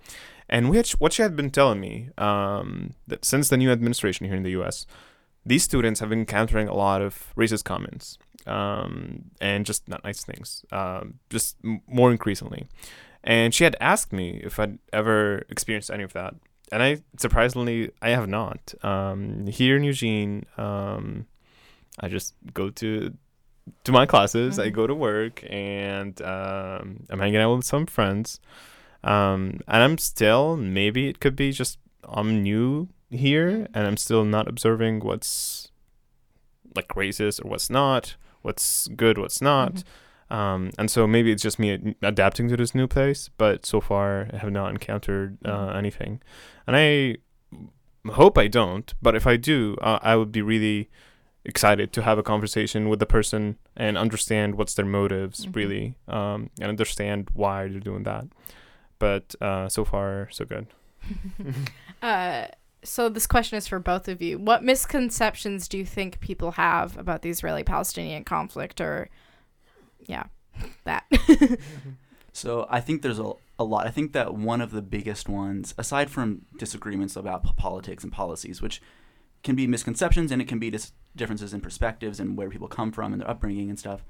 And 0.50 0.72
which 0.72 0.94
what 0.94 1.13
she 1.13 1.22
had 1.22 1.36
been 1.36 1.51
telling 1.51 1.80
me 1.80 2.10
um, 2.18 2.96
that 3.06 3.24
since 3.24 3.50
the 3.50 3.58
new 3.58 3.70
administration 3.70 4.25
here 4.25 4.36
in 4.36 4.42
the 4.42 4.58
U.S., 4.62 4.88
these 5.46 5.62
students 5.62 6.00
have 6.00 6.10
been 6.10 6.22
encountering 6.22 6.68
a 6.68 6.74
lot 6.74 7.04
of 7.04 7.32
racist 7.38 7.63
comments 7.63 8.18
um, 8.48 9.25
and 9.39 9.68
just 9.68 9.88
not 9.88 10.04
nice 10.04 10.24
things, 10.24 10.66
um, 10.72 11.20
just 11.30 11.58
m- 11.63 11.82
more 11.86 12.10
increasingly. 12.10 12.68
And 13.24 13.54
she 13.54 13.64
had 13.66 13.76
asked 13.82 14.14
me 14.14 14.40
if 14.44 14.60
I'd 14.60 14.80
ever 14.94 15.44
experienced 15.50 15.92
any 15.92 16.04
of 16.04 16.14
that, 16.14 16.36
and 16.72 16.82
I 16.82 17.02
surprisingly 17.18 17.92
I 18.02 18.10
have 18.12 18.28
not. 18.30 18.74
Um, 18.82 19.48
here 19.48 19.76
in 19.76 19.84
Eugene, 19.84 20.46
um, 20.58 21.26
I 22.00 22.08
just 22.08 22.34
go 22.54 22.70
to 22.70 23.14
to 23.84 23.92
my 23.92 24.06
classes. 24.06 24.58
I 24.58 24.70
Mhm. 24.70 24.74
go 24.74 24.88
to 24.88 24.96
work, 24.96 25.44
and 25.50 26.20
um, 26.22 27.06
I'm 27.10 27.20
hanging 27.20 27.38
out 27.42 27.56
with 27.58 27.66
some 27.66 27.86
friends. 27.86 28.40
Um, 29.04 29.60
and 29.68 29.84
I'm 29.84 29.98
still 29.98 30.58
maybe 30.58 31.08
it 31.08 31.20
could 31.20 31.36
be 31.36 31.52
just 31.52 31.78
I'm 32.08 32.42
new 32.42 32.88
here, 33.12 33.68
and 33.74 33.86
I'm 33.88 33.98
still 33.98 34.24
not 34.24 34.48
observing 34.48 35.02
what's 35.02 35.72
like 36.76 36.88
racist 36.90 37.44
or 37.44 37.50
what's 37.50 37.70
not, 37.70 38.16
what's 38.42 38.88
good, 38.90 39.18
what's 39.18 39.42
not. 39.42 39.74
Mhm. 39.74 39.84
Um, 40.32 40.70
and 40.78 40.92
so 40.92 41.08
maybe 41.08 41.32
it's 41.32 41.42
just 41.42 41.58
me 41.60 41.74
ad- 41.74 41.96
adapting 42.04 42.48
to 42.50 42.58
this 42.58 42.76
new 42.76 42.88
place, 42.88 43.30
but 43.38 43.66
so 43.66 43.82
far 43.82 44.28
I 44.34 44.38
have 44.38 44.52
not 44.52 44.70
encountered 44.72 45.38
uh, 45.44 45.50
Mhm. 45.70 45.76
anything. 45.78 46.22
And 46.68 46.76
I 46.76 47.18
hope 48.12 48.38
I 48.38 48.48
don't, 48.48 48.94
but 49.02 49.16
if 49.16 49.26
I 49.28 49.38
do, 49.38 49.76
uh, 49.82 50.00
I 50.02 50.16
would 50.16 50.32
be 50.32 50.42
really 50.42 50.90
excited 51.46 51.92
to 51.94 52.02
have 52.04 52.18
a 52.20 52.24
conversation 52.24 52.90
with 52.90 53.00
the 53.00 53.06
person 53.06 53.58
and 53.76 53.98
understand 53.98 54.56
what's 54.56 54.74
their 54.76 54.86
motives 54.86 55.46
Mhm. 55.46 55.56
really, 55.56 55.96
um, 56.08 56.50
and 56.62 56.70
understand 56.70 57.30
why 57.34 57.68
they're 57.68 57.80
doing 57.80 58.04
that. 58.04 58.26
But 59.00 59.34
uh, 59.42 59.68
so 59.70 59.84
far, 59.86 60.28
so 60.32 60.46
good. 60.46 60.68
uh, 62.02 62.48
so 62.84 63.10
this 63.10 63.28
question 63.28 63.58
is 63.58 63.68
for 63.68 63.80
both 63.80 64.08
of 64.08 64.22
you. 64.22 64.38
What 64.38 64.64
misconceptions 64.64 65.68
do 65.68 65.78
you 65.78 65.86
think 65.86 66.20
people 66.20 66.52
have 66.52 66.98
about 66.98 67.22
the 67.22 67.30
Israeli-Palestinian 67.30 68.24
conflict, 68.26 68.80
or 68.82 69.10
yeah, 70.10 70.25
that? 70.84 71.06
So 72.39 72.68
I 72.70 72.80
think 72.80 73.01
there's 73.01 73.20
a, 73.20 73.34
a 73.58 73.63
lot. 73.63 73.86
I 73.86 73.89
think 73.89 74.13
that 74.13 74.34
one 74.34 74.62
of 74.62 74.72
the 74.72 74.82
biggest 74.82 75.28
ones, 75.28 75.74
aside 75.78 76.10
from 76.10 76.44
disagreements 76.58 77.16
about 77.18 77.58
politics 77.58 78.04
and 78.04 78.13
policies, 78.13 78.62
which 78.62 78.82
can 79.44 79.56
be 79.56 79.68
misconceptions 79.68 80.32
and 80.32 80.42
it 80.42 80.48
can 80.48 80.60
be 80.60 80.74
differences 81.16 81.54
in 81.54 81.62
perspectives 81.62 82.20
and 82.20 82.38
where 82.38 82.50
people 82.50 82.68
come 82.68 82.92
from 82.92 83.12
and 83.12 83.22
their 83.22 83.30
upbringing 83.30 83.70
and 83.70 83.78
stuff. 83.78 84.06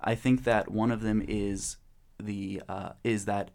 I 0.00 0.14
think 0.14 0.44
that 0.44 0.70
one 0.70 0.90
of 0.90 1.02
them 1.02 1.22
is 1.26 1.76
the 2.18 2.62
uh, 2.68 2.90
is 3.04 3.26
that 3.26 3.50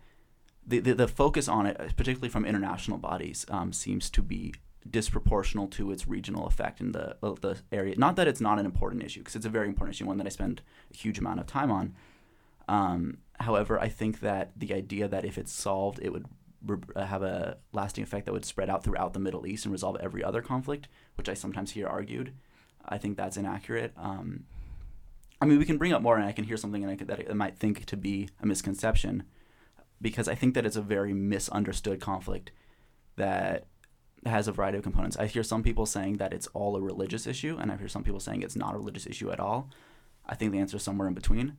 the, 0.65 0.79
the 0.79 0.93
the 0.93 1.07
focus 1.07 1.48
on 1.48 1.65
it, 1.65 1.77
particularly 1.95 2.29
from 2.29 2.45
international 2.45 3.00
bodies, 3.00 3.45
um, 3.50 3.74
seems 3.74 4.10
to 4.12 4.21
be 4.21 4.53
disproportional 4.89 5.69
to 5.71 5.91
its 5.91 6.07
regional 6.07 6.47
effect 6.47 6.81
in 6.81 6.91
the 6.91 7.15
uh, 7.21 7.35
the 7.41 7.57
area. 7.71 7.95
Not 7.97 8.15
that 8.15 8.27
it's 8.27 8.41
not 8.41 8.59
an 8.59 8.65
important 8.65 9.03
issue, 9.03 9.19
because 9.19 9.35
it's 9.35 9.45
a 9.45 9.50
very 9.50 9.67
important 9.67 9.95
issue, 9.95 10.05
one 10.05 10.17
that 10.17 10.27
I 10.27 10.31
spend 10.31 10.61
a 10.93 10.97
huge 10.97 11.19
amount 11.19 11.39
of 11.39 11.45
time 11.45 11.71
on. 11.71 11.95
Um, 12.67 13.17
however, 13.39 13.79
I 13.79 13.89
think 13.89 14.21
that 14.21 14.51
the 14.55 14.73
idea 14.73 15.07
that 15.07 15.25
if 15.25 15.38
it's 15.38 15.51
solved, 15.51 16.00
it 16.01 16.11
would 16.11 16.25
re- 16.65 16.77
uh, 16.95 17.05
have 17.05 17.21
a 17.21 17.57
lasting 17.73 18.03
effect 18.03 18.25
that 18.25 18.33
would 18.33 18.45
spread 18.45 18.69
out 18.69 18.83
throughout 18.83 19.13
the 19.13 19.19
Middle 19.19 19.45
East 19.45 19.65
and 19.65 19.71
resolve 19.71 19.97
every 20.00 20.23
other 20.23 20.41
conflict, 20.41 20.88
which 21.15 21.29
I 21.29 21.33
sometimes 21.33 21.71
hear 21.71 21.88
argued. 21.88 22.33
I 22.83 22.97
think 22.97 23.17
that's 23.17 23.38
inaccurate. 23.38 23.93
Um, 23.97 24.45
I 25.41 25.45
mean, 25.45 25.59
we 25.59 25.65
can 25.65 25.77
bring 25.77 25.93
up 25.93 26.01
more, 26.01 26.17
and 26.17 26.25
I 26.25 26.31
can 26.31 26.45
hear 26.45 26.57
something 26.57 26.83
and 26.83 26.91
I 26.91 26.95
could, 26.95 27.07
that 27.07 27.29
I 27.29 27.33
might 27.33 27.57
think 27.57 27.85
to 27.85 27.97
be 27.97 28.29
a 28.41 28.45
misconception, 28.45 29.23
because 30.00 30.27
I 30.27 30.35
think 30.35 30.53
that 30.53 30.65
it's 30.65 30.75
a 30.75 30.81
very 30.81 31.13
misunderstood 31.13 32.00
conflict 32.00 32.51
that 33.15 33.65
has 34.25 34.47
a 34.47 34.51
variety 34.51 34.77
of 34.77 34.83
components. 34.83 35.17
I 35.17 35.27
hear 35.27 35.43
some 35.43 35.63
people 35.63 35.85
saying 35.85 36.17
that 36.17 36.33
it's 36.33 36.47
all 36.47 36.75
a 36.75 36.81
religious 36.81 37.25
issue, 37.25 37.57
and 37.59 37.71
I 37.71 37.77
hear 37.77 37.87
some 37.87 38.03
people 38.03 38.19
saying 38.19 38.41
it's 38.41 38.55
not 38.55 38.73
a 38.73 38.77
religious 38.77 39.07
issue 39.07 39.31
at 39.31 39.39
all. 39.39 39.69
I 40.25 40.35
think 40.35 40.51
the 40.51 40.59
answer 40.59 40.77
is 40.77 40.83
somewhere 40.83 41.07
in 41.07 41.13
between. 41.13 41.57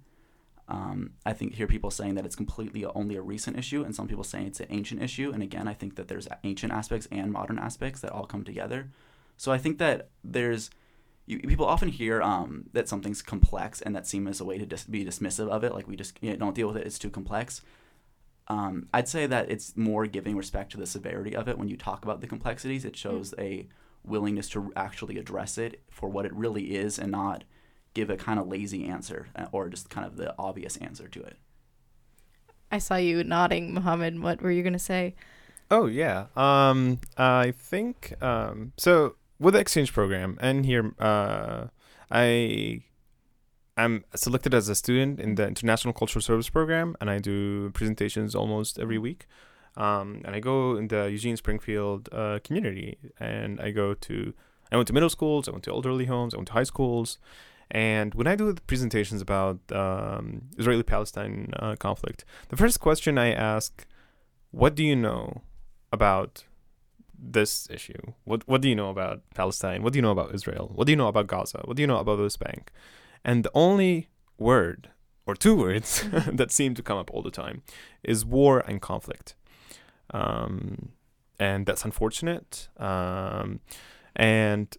Um, 0.69 1.11
I 1.26 1.33
think 1.33 1.54
hear 1.54 1.66
people 1.66 1.90
saying 1.90 2.14
that 2.14 2.25
it's 2.25 2.37
completely 2.37 2.85
only 2.85 3.16
a 3.16 3.23
recent 3.23 3.59
issue, 3.59 3.83
and 3.83 3.95
some 3.95 4.09
people 4.09 4.25
saying 4.25 4.47
it's 4.47 4.61
an 4.61 4.69
ancient 4.71 5.02
issue. 5.02 5.33
And 5.33 5.42
again, 5.42 5.66
I 5.66 5.75
think 5.75 5.97
that 5.97 6.09
there's 6.09 6.28
ancient 6.45 6.73
aspects 6.73 7.09
and 7.11 7.33
modern 7.33 7.59
aspects 7.59 8.00
that 8.00 8.12
all 8.12 8.26
come 8.26 8.45
together. 8.45 8.90
So 9.37 9.50
I 9.50 9.59
think 9.59 9.78
that 9.78 10.11
there's 10.23 10.71
you, 11.26 11.38
people 11.40 11.66
often 11.66 11.88
hear 11.88 12.23
um, 12.23 12.64
that 12.73 12.88
something's 12.88 13.23
complex, 13.23 13.81
and 13.81 13.95
that 13.95 14.07
seems 14.07 14.28
as 14.28 14.40
a 14.40 14.45
way 14.45 14.59
to 14.59 14.66
dis- 14.66 14.85
be 14.85 15.04
dismissive 15.04 15.49
of 15.49 15.64
it, 15.64 15.75
like 15.75 15.87
we 15.87 15.97
just 15.97 16.16
you 16.21 16.31
know, 16.31 16.37
don't 16.37 16.54
deal 16.54 16.69
with 16.69 16.76
it; 16.76 16.87
it's 16.87 16.99
too 16.99 17.11
complex. 17.11 17.62
Um, 18.49 18.89
I'd 18.93 19.09
say 19.09 19.27
that 19.27 19.51
it's 19.51 19.77
more 19.77 20.07
giving 20.07 20.37
respect 20.37 20.73
to 20.73 20.79
the 20.79 20.87
severity 20.87 21.35
of 21.35 21.49
it 21.49 21.59
when 21.59 21.69
you 21.69 21.77
talk 21.77 22.05
about 22.05 22.21
the 22.21 22.27
complexities. 22.27 22.85
It 22.85 22.97
shows 22.97 23.35
a 23.39 23.67
willingness 24.05 24.49
to 24.51 24.73
actually 24.75 25.19
address 25.19 25.59
it 25.59 25.81
for 25.91 26.09
what 26.09 26.27
it 26.27 26.35
really 26.35 26.75
is, 26.75 26.99
and 26.99 27.13
not 27.13 27.45
give 27.95 28.11
a 28.11 28.17
kind 28.17 28.41
of 28.41 28.49
lazy 28.49 28.87
answer 28.87 29.29
uh, 29.37 29.47
or 29.53 29.69
just 29.69 29.91
kind 29.91 30.07
of 30.07 30.17
the 30.17 30.35
obvious 30.39 30.77
answer 30.79 31.09
to 31.09 31.23
it. 31.23 31.37
I 32.71 32.79
saw 32.79 32.97
you 32.97 33.23
nodding, 33.23 33.75
Mohammed. 33.75 34.21
What 34.21 34.41
were 34.41 34.51
you 34.51 34.63
gonna 34.63 34.79
say? 34.79 35.15
Oh 35.71 35.87
yeah. 35.87 36.27
Um, 36.37 37.01
I 37.17 37.53
think 37.53 38.15
um, 38.23 38.73
so 38.77 39.17
with 39.39 39.55
the 39.55 39.61
exchange 39.61 39.93
program, 39.93 40.39
and 40.41 40.65
here 40.65 40.95
uh, 40.99 41.67
I 42.11 42.83
I'm 43.76 44.05
selected 44.14 44.52
as 44.55 44.69
a 44.69 44.75
student 44.75 45.19
in 45.19 45.37
the 45.37 45.47
International 45.47 45.95
Cultural 45.95 46.23
Service 46.23 46.50
Program, 46.50 46.95
and 47.00 47.09
I 47.09 47.19
do 47.19 47.71
presentations 47.71 48.35
almost 48.35 48.79
every 48.79 48.99
week. 48.99 49.26
Um, 49.76 50.21
and 50.25 50.37
I 50.37 50.41
go 50.41 50.76
in 50.76 50.88
the 50.88 51.11
Eugene 51.11 51.37
Springfield 51.38 52.11
uh, 52.12 52.41
community, 52.45 52.99
and 53.19 53.61
I 53.61 53.71
go 53.71 53.95
to 53.95 54.35
I 54.71 54.76
went 54.76 54.87
to 54.88 54.95
middle 54.95 55.11
schools, 55.11 55.49
I 55.49 55.50
went 55.50 55.64
to 55.64 55.71
elderly 55.71 56.07
homes, 56.07 56.35
I 56.35 56.38
went 56.38 56.49
to 56.49 56.55
high 56.55 56.62
schools, 56.64 57.19
and 57.71 58.14
when 58.14 58.26
I 58.26 58.37
do 58.37 58.52
the 58.52 58.61
presentations 58.62 59.21
about 59.23 59.59
um, 59.71 60.43
Israeli-Palestine 60.59 61.52
uh, 61.59 61.76
conflict, 61.76 62.25
the 62.49 62.57
first 62.57 62.81
question 62.81 63.17
I 63.17 63.33
ask, 63.33 63.87
"What 64.50 64.75
do 64.75 64.85
you 64.85 64.97
know 64.97 65.43
about 65.91 66.45
this 67.19 67.69
issue? 67.71 68.12
What 68.25 68.47
What 68.47 68.61
do 68.61 68.69
you 68.69 68.75
know 68.75 68.91
about 68.91 69.23
Palestine? 69.35 69.83
What 69.83 69.95
do 69.95 69.99
you 69.99 70.02
know 70.02 70.11
about 70.11 70.35
Israel? 70.35 70.71
What 70.75 70.87
do 70.87 70.93
you 70.93 70.97
know 70.97 71.09
about 71.09 71.26
Gaza? 71.26 71.62
What 71.64 71.76
do 71.76 71.83
you 71.83 71.87
know 71.87 71.99
about 71.99 72.17
the 72.17 72.25
West 72.25 72.41
Bank?" 72.41 72.71
And 73.25 73.45
the 73.45 73.50
only 73.55 74.09
word 74.38 74.91
or 75.26 75.35
two 75.35 75.57
words 75.57 76.05
that 76.33 76.50
seem 76.50 76.75
to 76.75 76.83
come 76.83 76.99
up 76.99 77.11
all 77.12 77.23
the 77.23 77.31
time 77.31 77.62
is 78.02 78.25
war 78.25 78.61
and 78.67 78.81
conflict. 78.81 79.35
Um, 80.12 80.91
and 81.38 81.67
that's 81.67 81.85
unfortunate. 81.85 82.69
Um, 82.76 83.61
and 84.14 84.76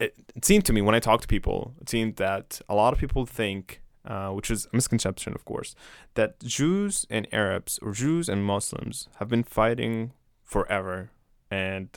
it, 0.00 0.14
it 0.34 0.44
seemed 0.44 0.64
to 0.66 0.72
me 0.72 0.80
when 0.80 0.94
I 0.94 1.00
talked 1.00 1.22
to 1.22 1.28
people, 1.28 1.74
it 1.80 1.88
seemed 1.88 2.16
that 2.16 2.60
a 2.68 2.74
lot 2.74 2.92
of 2.92 2.98
people 2.98 3.26
think, 3.26 3.82
uh, 4.04 4.30
which 4.30 4.50
is 4.50 4.66
a 4.66 4.76
misconception, 4.76 5.34
of 5.34 5.44
course, 5.44 5.74
that 6.14 6.40
Jews 6.40 7.06
and 7.10 7.26
Arabs 7.32 7.78
or 7.82 7.92
Jews 7.92 8.28
and 8.28 8.44
Muslims 8.44 9.08
have 9.16 9.28
been 9.28 9.44
fighting 9.44 10.12
forever, 10.44 11.10
and 11.50 11.88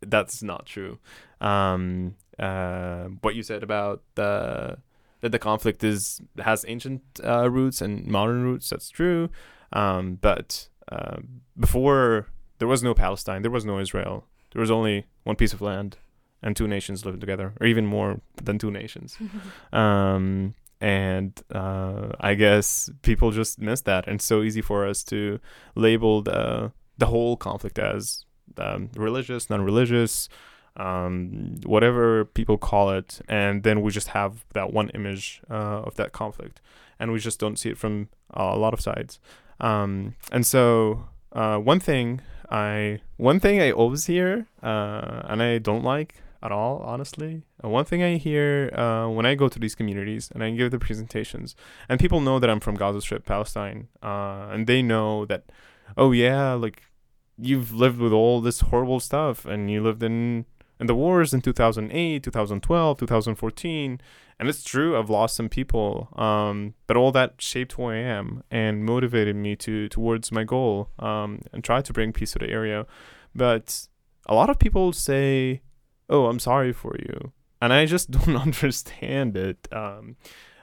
that's 0.00 0.42
not 0.42 0.66
true. 0.66 0.98
Um, 1.40 2.16
uh, 2.40 3.04
what 3.20 3.34
you 3.34 3.42
said 3.42 3.62
about 3.62 4.02
the 4.14 4.78
that 5.20 5.32
the 5.32 5.38
conflict 5.38 5.84
is 5.84 6.20
has 6.38 6.64
ancient 6.66 7.02
uh, 7.22 7.48
roots 7.50 7.80
and 7.80 8.06
modern 8.06 8.42
roots, 8.42 8.70
that's 8.70 8.88
true. 8.88 9.28
Um, 9.72 10.18
but 10.20 10.68
uh, 10.90 11.18
before 11.58 12.26
there 12.58 12.68
was 12.68 12.82
no 12.82 12.94
Palestine, 12.94 13.42
there 13.42 13.50
was 13.50 13.64
no 13.64 13.78
Israel. 13.78 14.26
There 14.52 14.60
was 14.60 14.70
only 14.70 15.06
one 15.24 15.36
piece 15.36 15.52
of 15.52 15.60
land 15.60 15.98
and 16.42 16.56
two 16.56 16.66
nations 16.66 17.04
living 17.04 17.20
together, 17.20 17.52
or 17.60 17.66
even 17.66 17.86
more 17.86 18.20
than 18.42 18.58
two 18.58 18.70
nations. 18.70 19.16
Um, 19.72 20.54
and 20.80 21.38
uh, 21.54 22.12
I 22.18 22.34
guess 22.34 22.88
people 23.02 23.30
just 23.32 23.60
miss 23.60 23.82
that, 23.82 24.06
and 24.06 24.14
it's 24.14 24.24
so 24.24 24.42
easy 24.42 24.62
for 24.62 24.86
us 24.86 25.04
to 25.04 25.38
label 25.74 26.22
the 26.22 26.72
the 26.96 27.06
whole 27.06 27.36
conflict 27.36 27.78
as 27.78 28.24
um, 28.56 28.90
religious, 28.96 29.50
non-religious, 29.50 30.28
um, 30.76 31.60
whatever 31.64 32.24
people 32.24 32.58
call 32.58 32.90
it, 32.90 33.20
and 33.28 33.62
then 33.62 33.82
we 33.82 33.90
just 33.90 34.08
have 34.08 34.44
that 34.54 34.72
one 34.72 34.88
image 34.90 35.42
uh, 35.50 35.82
of 35.82 35.96
that 35.96 36.12
conflict, 36.12 36.60
and 36.98 37.12
we 37.12 37.18
just 37.18 37.38
don't 37.38 37.58
see 37.58 37.70
it 37.70 37.78
from 37.78 38.08
uh, 38.34 38.50
a 38.52 38.58
lot 38.58 38.72
of 38.74 38.80
sides. 38.80 39.18
Um, 39.60 40.14
and 40.32 40.46
so 40.46 41.08
uh, 41.32 41.58
one 41.58 41.80
thing 41.80 42.20
I 42.50 43.00
one 43.16 43.40
thing 43.40 43.60
I 43.60 43.70
always 43.70 44.06
hear, 44.06 44.46
uh, 44.62 45.22
and 45.24 45.42
I 45.42 45.58
don't 45.58 45.84
like 45.84 46.22
at 46.42 46.50
all, 46.50 46.78
honestly. 46.78 47.42
Uh, 47.62 47.68
one 47.68 47.84
thing 47.84 48.02
I 48.02 48.16
hear 48.16 48.70
uh, 48.74 49.08
when 49.08 49.26
I 49.26 49.34
go 49.34 49.48
to 49.48 49.58
these 49.58 49.74
communities 49.74 50.30
and 50.32 50.42
I 50.42 50.50
give 50.50 50.70
the 50.70 50.78
presentations, 50.78 51.54
and 51.88 52.00
people 52.00 52.20
know 52.20 52.38
that 52.38 52.48
I'm 52.48 52.60
from 52.60 52.76
Gaza 52.76 53.00
Strip, 53.00 53.26
Palestine, 53.26 53.88
and 54.02 54.66
they 54.66 54.82
know 54.82 55.26
that, 55.26 55.52
oh 55.96 56.12
yeah, 56.12 56.54
like 56.54 56.82
you've 57.36 57.72
lived 57.72 57.98
with 57.98 58.12
all 58.12 58.40
this 58.40 58.60
horrible 58.60 59.00
stuff, 59.00 59.44
and 59.44 59.70
you 59.70 59.82
lived 59.82 60.02
in 60.02 60.46
in 60.80 60.86
the 60.86 60.94
wars 60.94 61.34
in 61.34 61.42
2008, 61.42 62.22
2012, 62.22 62.98
2014, 62.98 64.00
and 64.38 64.48
it's 64.48 64.64
true. 64.64 64.98
I've 64.98 65.10
lost 65.10 65.36
some 65.36 65.50
people, 65.50 66.08
um, 66.16 66.74
but 66.86 66.96
all 66.96 67.12
that 67.12 67.34
shaped 67.38 67.72
who 67.72 67.84
I 67.84 67.96
am 67.96 68.42
and 68.50 68.84
motivated 68.84 69.36
me 69.36 69.54
to 69.56 69.88
towards 69.90 70.32
my 70.32 70.44
goal, 70.44 70.88
um, 70.98 71.42
and 71.52 71.62
try 71.62 71.82
to 71.82 71.92
bring 71.92 72.12
peace 72.12 72.32
to 72.32 72.38
the 72.38 72.48
area. 72.48 72.86
But 73.34 73.86
a 74.26 74.34
lot 74.34 74.48
of 74.48 74.58
people 74.58 74.92
say 74.94 75.60
"Oh, 76.08 76.26
I'm 76.26 76.38
sorry 76.38 76.72
for 76.72 76.96
you," 76.98 77.32
and 77.60 77.72
I 77.74 77.84
just 77.84 78.10
don't 78.16 78.36
understand 78.36 79.36
it. 79.36 79.68
Um, 79.70 80.16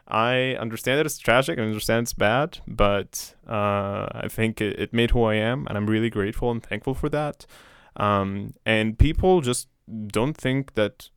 I 0.07 0.55
understand 0.55 0.97
that 0.99 1.05
it's 1.05 1.19
tragic. 1.19 1.59
and 1.59 1.67
understand 1.67 2.05
it's 2.05 2.13
bad, 2.13 2.59
but 2.65 3.35
uh, 3.47 4.07
I 4.11 4.27
think 4.29 4.61
it, 4.61 4.79
it 4.79 4.93
made 4.93 5.11
who 5.11 5.23
I 5.23 5.35
am, 5.35 5.67
and 5.67 5.77
I'm 5.77 5.87
really 5.87 6.09
grateful 6.09 6.49
and 6.49 6.63
thankful 6.63 6.95
for 6.95 7.09
that. 7.09 7.45
Um, 7.97 8.53
and 8.65 8.97
people 8.97 9.41
just 9.41 9.67
don't 9.87 10.35
think 10.35 10.73
that 10.75 11.09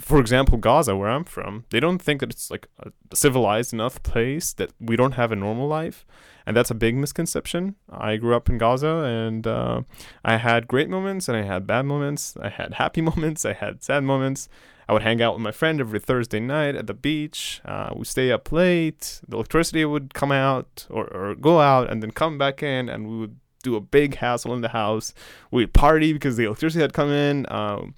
for 0.00 0.20
example, 0.20 0.58
Gaza, 0.58 0.94
where 0.94 1.08
I'm 1.08 1.24
from, 1.24 1.64
they 1.70 1.80
don't 1.80 2.00
think 2.00 2.20
that 2.20 2.30
it's 2.30 2.50
like 2.50 2.68
a 2.78 2.90
civilized 3.14 3.72
enough 3.72 4.02
place 4.02 4.52
that 4.54 4.70
we 4.78 4.96
don't 4.96 5.12
have 5.12 5.32
a 5.32 5.36
normal 5.36 5.66
life, 5.66 6.04
and 6.44 6.54
that's 6.54 6.70
a 6.70 6.74
big 6.74 6.94
misconception. 6.94 7.74
I 7.90 8.16
grew 8.16 8.34
up 8.34 8.50
in 8.50 8.58
Gaza, 8.58 8.86
and 8.86 9.46
uh, 9.46 9.82
I 10.24 10.36
had 10.36 10.68
great 10.68 10.90
moments 10.90 11.28
and 11.28 11.38
I 11.38 11.42
had 11.42 11.66
bad 11.66 11.86
moments. 11.86 12.36
I 12.40 12.50
had 12.50 12.74
happy 12.74 13.00
moments, 13.10 13.46
I 13.46 13.54
had 13.54 13.82
sad 13.82 14.04
moments. 14.04 14.48
I 14.88 14.92
would 14.94 15.02
hang 15.02 15.20
out 15.20 15.34
with 15.34 15.42
my 15.42 15.52
friend 15.52 15.80
every 15.80 16.00
Thursday 16.00 16.40
night 16.40 16.74
at 16.74 16.86
the 16.86 16.94
beach. 16.94 17.60
Uh, 17.64 17.92
we 17.94 18.04
stay 18.04 18.32
up 18.32 18.50
late. 18.50 19.20
The 19.28 19.36
electricity 19.36 19.84
would 19.84 20.14
come 20.14 20.32
out 20.32 20.86
or, 20.88 21.06
or 21.14 21.34
go 21.34 21.60
out 21.60 21.90
and 21.90 22.02
then 22.02 22.10
come 22.10 22.38
back 22.38 22.62
in, 22.62 22.88
and 22.88 23.08
we 23.08 23.18
would 23.18 23.36
do 23.68 23.76
a 23.76 23.80
big 23.80 24.16
hassle 24.16 24.54
in 24.54 24.60
the 24.60 24.68
house. 24.68 25.14
We'd 25.50 25.72
party 25.72 26.12
because 26.12 26.36
the 26.36 26.44
electricity 26.44 26.82
had 26.82 26.92
come 26.92 27.10
in. 27.10 27.46
Um, 27.50 27.94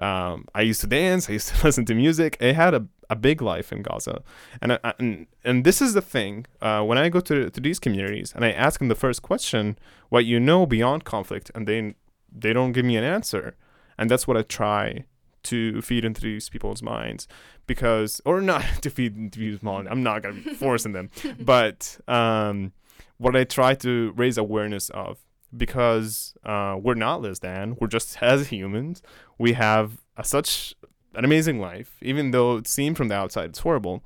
um, 0.00 0.46
I 0.54 0.62
used 0.62 0.80
to 0.82 0.86
dance. 0.86 1.28
I 1.28 1.34
used 1.34 1.48
to 1.48 1.56
listen 1.64 1.84
to 1.86 1.94
music. 1.94 2.36
It 2.40 2.54
had 2.54 2.74
a, 2.74 2.86
a 3.10 3.16
big 3.16 3.42
life 3.42 3.72
in 3.72 3.82
Gaza, 3.82 4.22
and 4.60 4.72
I, 4.72 4.94
and 4.98 5.26
and 5.44 5.64
this 5.64 5.82
is 5.82 5.92
the 5.94 6.02
thing. 6.02 6.46
Uh, 6.60 6.82
when 6.82 6.98
I 6.98 7.08
go 7.08 7.20
to 7.20 7.50
to 7.50 7.60
these 7.60 7.78
communities 7.78 8.32
and 8.34 8.44
I 8.44 8.52
ask 8.52 8.78
them 8.78 8.88
the 8.88 8.94
first 8.94 9.22
question, 9.22 9.78
what 10.08 10.24
you 10.24 10.40
know 10.40 10.66
beyond 10.66 11.04
conflict, 11.04 11.50
and 11.54 11.66
they 11.66 11.94
they 12.34 12.52
don't 12.52 12.72
give 12.72 12.84
me 12.84 12.96
an 12.96 13.04
answer, 13.04 13.54
and 13.98 14.10
that's 14.10 14.26
what 14.26 14.36
I 14.36 14.42
try 14.42 15.04
to 15.44 15.82
feed 15.82 16.04
into 16.04 16.20
these 16.20 16.48
people's 16.48 16.82
minds 16.82 17.26
because 17.66 18.20
or 18.24 18.40
not 18.40 18.64
to 18.82 18.90
feed 18.90 19.16
into 19.16 19.38
people's 19.38 19.62
minds. 19.62 19.88
I'm 19.90 20.02
not 20.02 20.22
gonna 20.22 20.34
be 20.34 20.54
forcing 20.54 20.92
them, 20.92 21.10
but 21.40 21.98
um, 22.08 22.72
what 23.18 23.36
I 23.36 23.44
try 23.44 23.74
to 23.76 24.12
raise 24.16 24.38
awareness 24.38 24.90
of 24.90 25.18
because 25.56 26.34
uh, 26.44 26.76
we're 26.80 26.94
not 26.94 27.22
less 27.22 27.38
than. 27.40 27.76
We're 27.80 27.88
just 27.88 28.16
as 28.22 28.48
humans. 28.48 29.02
We 29.38 29.52
have 29.54 29.98
a, 30.16 30.24
such 30.24 30.74
an 31.14 31.24
amazing 31.24 31.60
life, 31.60 31.96
even 32.02 32.30
though 32.30 32.56
it 32.56 32.66
seemed 32.66 32.96
from 32.96 33.08
the 33.08 33.14
outside 33.14 33.50
it's 33.50 33.60
horrible. 33.60 34.02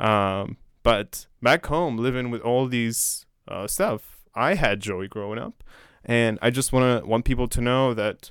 Um, 0.00 0.56
but 0.82 1.26
back 1.42 1.66
home, 1.66 1.96
living 1.98 2.30
with 2.30 2.42
all 2.42 2.66
these 2.66 3.26
uh, 3.48 3.66
stuff, 3.66 4.24
I 4.34 4.54
had 4.54 4.80
joy 4.80 5.08
growing 5.08 5.38
up, 5.38 5.64
and 6.04 6.38
I 6.42 6.50
just 6.50 6.72
want 6.72 7.02
to 7.02 7.06
want 7.06 7.24
people 7.24 7.48
to 7.48 7.60
know 7.60 7.94
that 7.94 8.30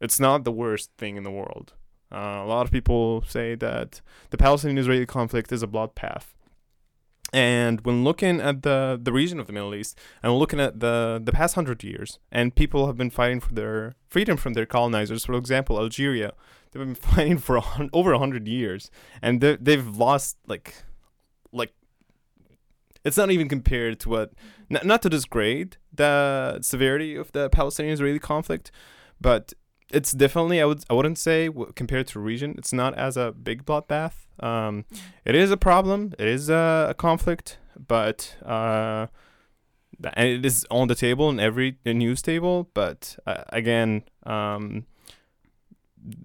it's 0.00 0.20
not 0.20 0.44
the 0.44 0.52
worst 0.52 0.90
thing 0.98 1.16
in 1.16 1.22
the 1.22 1.30
world. 1.30 1.74
Uh, 2.12 2.42
a 2.42 2.46
lot 2.46 2.66
of 2.66 2.70
people 2.70 3.24
say 3.26 3.54
that 3.54 4.02
the 4.30 4.36
Palestinian-Israeli 4.36 5.06
conflict 5.06 5.50
is 5.50 5.62
a 5.62 5.66
bloodbath, 5.66 6.34
and 7.32 7.80
when 7.82 8.04
looking 8.04 8.40
at 8.40 8.62
the, 8.62 9.00
the 9.02 9.12
region 9.12 9.40
of 9.40 9.46
the 9.46 9.52
Middle 9.54 9.74
East 9.74 9.98
and 10.22 10.34
looking 10.34 10.60
at 10.60 10.80
the, 10.80 11.20
the 11.22 11.32
past 11.32 11.54
hundred 11.54 11.82
years, 11.82 12.18
and 12.30 12.54
people 12.54 12.86
have 12.86 12.96
been 12.96 13.10
fighting 13.10 13.40
for 13.40 13.54
their 13.54 13.94
freedom 14.08 14.36
from 14.36 14.52
their 14.52 14.66
colonizers. 14.66 15.24
For 15.24 15.34
example, 15.34 15.78
Algeria, 15.78 16.34
they've 16.70 16.82
been 16.82 16.94
fighting 17.12 17.38
for 17.38 17.56
a, 17.56 17.62
over 17.92 18.12
a 18.12 18.18
hundred 18.18 18.46
years, 18.46 18.90
and 19.22 19.40
they've 19.40 19.96
lost 19.96 20.36
like, 20.46 20.74
like, 21.52 21.72
it's 23.04 23.16
not 23.16 23.30
even 23.30 23.48
compared 23.48 23.98
to 24.00 24.10
what, 24.10 24.32
n- 24.70 24.80
not 24.84 25.00
to 25.02 25.08
disgrade 25.08 25.78
the 25.92 26.60
severity 26.60 27.16
of 27.16 27.32
the 27.32 27.48
Palestinian-Israeli 27.48 28.18
conflict, 28.18 28.70
but 29.20 29.54
it's 29.92 30.12
definitely 30.12 30.60
I 30.60 30.64
would 30.64 30.84
I 30.90 30.94
wouldn't 30.94 31.18
say 31.18 31.50
compared 31.74 32.06
to 32.08 32.20
region, 32.20 32.54
it's 32.58 32.72
not 32.72 32.94
as 32.94 33.16
a 33.16 33.32
big 33.32 33.64
bloodbath 33.64 34.22
um, 34.40 34.84
it 35.24 35.34
is 35.34 35.50
a 35.50 35.56
problem. 35.56 36.14
It 36.18 36.28
is 36.28 36.50
a, 36.50 36.88
a 36.90 36.94
conflict, 36.94 37.58
but 37.86 38.36
uh, 38.44 39.06
and 40.14 40.28
it 40.28 40.44
is 40.44 40.66
on 40.70 40.88
the 40.88 40.94
table 40.94 41.30
in 41.30 41.38
every 41.38 41.78
news 41.84 42.22
table. 42.22 42.68
But 42.74 43.16
uh, 43.26 43.44
again, 43.50 44.02
um, 44.24 44.86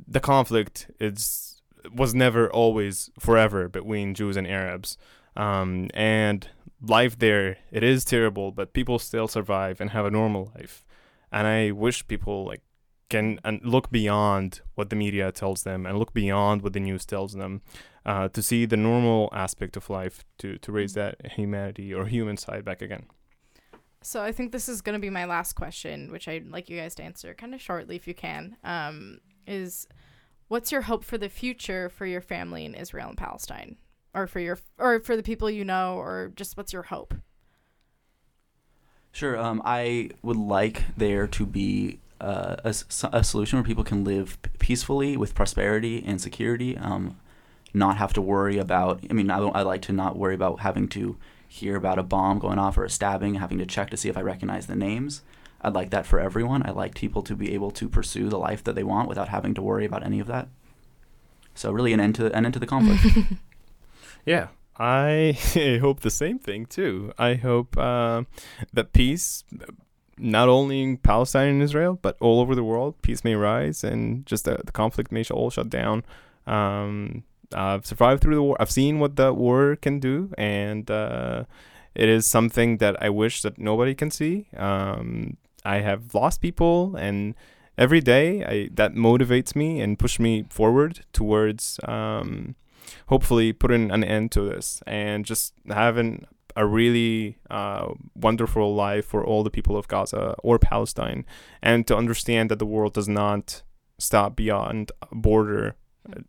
the 0.07 0.19
conflict 0.19 0.89
is 0.99 1.61
was 1.93 2.13
never 2.13 2.49
always 2.51 3.09
forever 3.19 3.69
between 3.69 4.13
Jews 4.13 4.35
and 4.35 4.47
Arabs, 4.47 4.97
um, 5.35 5.89
and 5.93 6.49
life 6.81 7.17
there 7.17 7.57
it 7.71 7.83
is 7.83 8.03
terrible, 8.03 8.51
but 8.51 8.73
people 8.73 8.99
still 8.99 9.27
survive 9.27 9.79
and 9.79 9.91
have 9.91 10.05
a 10.05 10.11
normal 10.11 10.51
life. 10.55 10.83
And 11.31 11.45
I 11.45 11.71
wish 11.71 12.07
people 12.07 12.45
like 12.45 12.61
can 13.09 13.39
and 13.43 13.63
look 13.63 13.89
beyond 13.89 14.61
what 14.75 14.89
the 14.89 14.95
media 14.95 15.31
tells 15.31 15.63
them 15.63 15.85
and 15.85 15.97
look 15.97 16.13
beyond 16.13 16.61
what 16.61 16.73
the 16.73 16.79
news 16.79 17.05
tells 17.05 17.33
them 17.33 17.61
uh, 18.05 18.27
to 18.29 18.41
see 18.41 18.65
the 18.65 18.77
normal 18.77 19.29
aspect 19.33 19.77
of 19.77 19.89
life 19.89 20.25
to 20.37 20.57
to 20.57 20.71
raise 20.71 20.93
that 20.93 21.15
humanity 21.33 21.93
or 21.93 22.05
human 22.05 22.37
side 22.37 22.65
back 22.65 22.81
again. 22.81 23.05
So 24.01 24.21
i 24.21 24.31
think 24.31 24.51
this 24.51 24.69
is 24.69 24.81
going 24.81 24.93
to 24.93 24.99
be 24.99 25.09
my 25.09 25.25
last 25.25 25.53
question 25.53 26.11
which 26.11 26.27
i'd 26.27 26.49
like 26.49 26.69
you 26.69 26.79
guys 26.79 26.95
to 26.95 27.03
answer 27.03 27.33
kind 27.33 27.53
of 27.53 27.61
shortly 27.61 27.95
if 27.95 28.07
you 28.07 28.13
can 28.13 28.55
um, 28.63 29.19
is 29.45 29.87
what's 30.47 30.71
your 30.71 30.81
hope 30.81 31.03
for 31.03 31.17
the 31.17 31.29
future 31.29 31.89
for 31.89 32.05
your 32.05 32.21
family 32.21 32.65
in 32.65 32.73
israel 32.73 33.09
and 33.09 33.17
palestine? 33.17 33.77
Or 34.13 34.25
for 34.25 34.39
your 34.39 34.57
or 34.79 34.99
for 34.99 35.15
the 35.15 35.23
people 35.23 35.49
you 35.49 35.63
know 35.63 35.95
or 35.97 36.31
just 36.35 36.57
what's 36.57 36.73
your 36.73 36.83
hope? 36.83 37.13
Sure. 39.11 39.37
Um, 39.37 39.61
I 39.63 40.09
would 40.23 40.37
like 40.37 40.83
there 40.95 41.27
to 41.27 41.45
be 41.45 41.99
uh, 42.19 42.57
a, 42.63 42.69
a, 43.13 43.23
solution 43.23 43.57
where 43.57 43.63
people 43.63 43.83
can 43.83 44.03
live 44.03 44.37
peacefully 44.59 45.17
with 45.17 45.35
prosperity 45.35 46.03
and 46.05 46.19
security, 46.19 46.77
um, 46.77 47.17
not 47.73 47.97
have 47.97 48.13
to 48.13 48.21
worry 48.21 48.57
about. 48.57 49.03
I 49.09 49.13
mean, 49.13 49.29
I, 49.29 49.39
I 49.39 49.61
like 49.61 49.81
to 49.83 49.93
not 49.93 50.17
worry 50.17 50.35
about 50.35 50.61
having 50.61 50.87
to 50.89 51.17
hear 51.47 51.75
about 51.75 51.99
a 51.99 52.03
bomb 52.03 52.39
going 52.39 52.59
off 52.59 52.77
or 52.77 52.85
a 52.85 52.89
stabbing, 52.89 53.35
having 53.35 53.57
to 53.59 53.65
check 53.65 53.89
to 53.91 53.97
see 53.97 54.09
if 54.09 54.17
I 54.17 54.21
recognize 54.21 54.67
the 54.67 54.75
names. 54.75 55.21
I'd 55.61 55.73
like 55.73 55.89
that 55.91 56.05
for 56.05 56.19
everyone. 56.19 56.63
I 56.65 56.71
like 56.71 56.95
people 56.95 57.23
to 57.23 57.35
be 57.35 57.53
able 57.53 57.71
to 57.71 57.89
pursue 57.89 58.29
the 58.29 58.37
life 58.37 58.63
that 58.63 58.75
they 58.75 58.83
want 58.83 59.09
without 59.09 59.29
having 59.29 59.53
to 59.55 59.61
worry 59.61 59.85
about 59.85 60.05
any 60.05 60.19
of 60.19 60.27
that. 60.27 60.47
So 61.55 61.71
really, 61.71 61.93
an 61.93 61.99
end 61.99 62.15
to 62.15 62.31
an 62.35 62.45
end 62.45 62.53
to 62.53 62.59
the 62.59 62.67
conflict. 62.67 63.03
yeah, 64.25 64.49
I 64.77 65.37
hope 65.81 66.01
the 66.01 66.11
same 66.11 66.37
thing 66.37 66.65
too. 66.67 67.11
I 67.17 67.33
hope 67.35 67.77
uh, 67.77 68.23
that 68.73 68.93
peace 68.93 69.43
not 70.17 70.49
only 70.49 70.81
in 70.81 70.97
Palestine 70.97 71.49
and 71.49 71.61
Israel, 71.61 71.99
but 72.01 72.17
all 72.19 72.39
over 72.39 72.55
the 72.55 72.63
world, 72.63 73.01
peace 73.01 73.23
may 73.23 73.35
rise 73.35 73.83
and 73.83 74.25
just 74.25 74.45
the, 74.45 74.59
the 74.65 74.71
conflict 74.71 75.11
may 75.11 75.23
all 75.31 75.49
shut 75.49 75.69
down. 75.69 76.03
Um, 76.45 77.23
I've 77.53 77.85
survived 77.85 78.21
through 78.21 78.35
the 78.35 78.43
war. 78.43 78.57
I've 78.59 78.71
seen 78.71 78.99
what 78.99 79.15
the 79.15 79.33
war 79.33 79.75
can 79.75 79.99
do, 79.99 80.33
and 80.37 80.89
uh, 80.89 81.43
it 81.95 82.09
is 82.09 82.25
something 82.25 82.77
that 82.77 83.01
I 83.01 83.09
wish 83.09 83.41
that 83.41 83.57
nobody 83.57 83.95
can 83.95 84.11
see. 84.11 84.47
Um, 84.55 85.37
I 85.63 85.79
have 85.79 86.13
lost 86.13 86.41
people, 86.41 86.95
and 86.95 87.35
every 87.77 88.01
day 88.01 88.43
I, 88.43 88.69
that 88.73 88.95
motivates 88.95 89.55
me 89.55 89.79
and 89.81 89.97
push 89.99 90.19
me 90.19 90.45
forward 90.49 91.05
towards 91.13 91.79
um, 91.83 92.55
hopefully 93.07 93.53
putting 93.53 93.91
an 93.91 94.03
end 94.03 94.31
to 94.33 94.41
this 94.41 94.81
and 94.87 95.25
just 95.25 95.53
having 95.69 96.25
a 96.57 96.65
really 96.65 97.37
uh, 97.51 97.93
wonderful 98.15 98.73
life 98.75 99.05
for 99.05 99.23
all 99.23 99.43
the 99.43 99.51
people 99.51 99.77
of 99.77 99.87
Gaza 99.87 100.35
or 100.39 100.57
Palestine, 100.57 101.23
and 101.61 101.85
to 101.87 101.95
understand 101.95 102.49
that 102.49 102.57
the 102.57 102.65
world 102.65 102.93
does 102.93 103.07
not 103.07 103.61
stop 103.99 104.35
beyond 104.35 104.91
a 105.03 105.15
border. 105.15 105.75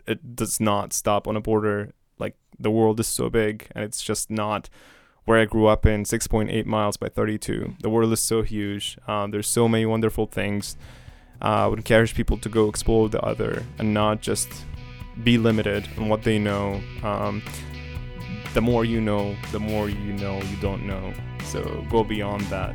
It 0.06 0.36
does 0.36 0.60
not 0.60 0.92
stop 0.92 1.26
on 1.26 1.34
a 1.34 1.40
border. 1.40 1.94
Like 2.18 2.36
the 2.60 2.70
world 2.70 3.00
is 3.00 3.06
so 3.06 3.30
big, 3.30 3.68
and 3.74 3.82
it's 3.82 4.02
just 4.02 4.30
not 4.30 4.68
where 5.24 5.38
I 5.38 5.46
grew 5.46 5.66
up 5.66 5.86
in 5.86 6.04
6.8 6.04 6.66
miles 6.66 6.98
by 6.98 7.08
32. 7.08 7.76
The 7.80 7.90
world 7.90 8.12
is 8.12 8.20
so 8.20 8.42
huge. 8.42 8.98
Um, 9.08 9.30
there's 9.30 9.48
so 9.48 9.66
many 9.66 9.86
wonderful 9.86 10.26
things. 10.26 10.76
Uh, 11.40 11.44
I 11.44 11.66
would 11.68 11.78
encourage 11.78 12.14
people 12.14 12.36
to 12.38 12.48
go 12.50 12.68
explore 12.68 13.08
the 13.08 13.20
other 13.22 13.64
and 13.78 13.94
not 13.94 14.20
just 14.20 14.48
be 15.24 15.38
limited 15.38 15.88
in 15.96 16.08
what 16.08 16.22
they 16.22 16.38
know. 16.38 16.82
Um, 17.02 17.42
the 18.54 18.60
more 18.60 18.84
you 18.84 19.00
know, 19.00 19.36
the 19.52 19.60
more 19.60 19.88
you 19.88 20.12
know 20.14 20.40
you 20.42 20.56
don't 20.56 20.86
know. 20.86 21.12
So 21.44 21.84
go 21.90 22.02
beyond 22.04 22.42
that. 22.42 22.74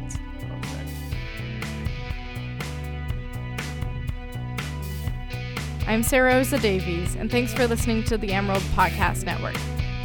I'm 5.85 6.01
Sarah 6.01 6.35
Rosa 6.35 6.57
Davies, 6.59 7.15
and 7.15 7.29
thanks 7.29 7.53
for 7.53 7.67
listening 7.67 8.03
to 8.05 8.17
the 8.17 8.31
Emerald 8.31 8.63
Podcast 8.73 9.25
Network. 9.25 9.57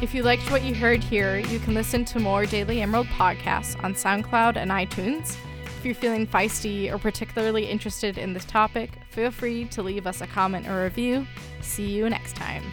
If 0.02 0.12
you 0.12 0.22
liked 0.22 0.50
what 0.50 0.62
you 0.62 0.74
heard 0.74 1.02
here, 1.02 1.38
you 1.38 1.60
can 1.60 1.74
listen 1.74 2.04
to 2.06 2.18
more 2.18 2.46
Daily 2.46 2.82
Emerald 2.82 3.06
podcasts 3.06 3.82
on 3.82 3.94
SoundCloud 3.94 4.56
and 4.56 4.70
iTunes. 4.70 5.36
If 5.78 5.84
you're 5.84 5.94
feeling 5.94 6.26
feisty 6.26 6.92
or 6.92 6.98
particularly 6.98 7.66
interested 7.66 8.18
in 8.18 8.32
this 8.32 8.44
topic, 8.44 8.90
feel 9.10 9.30
free 9.30 9.66
to 9.66 9.82
leave 9.82 10.06
us 10.06 10.20
a 10.20 10.26
comment 10.26 10.66
or 10.66 10.82
review. 10.82 11.26
See 11.60 11.88
you 11.88 12.10
next 12.10 12.34
time. 12.34 12.64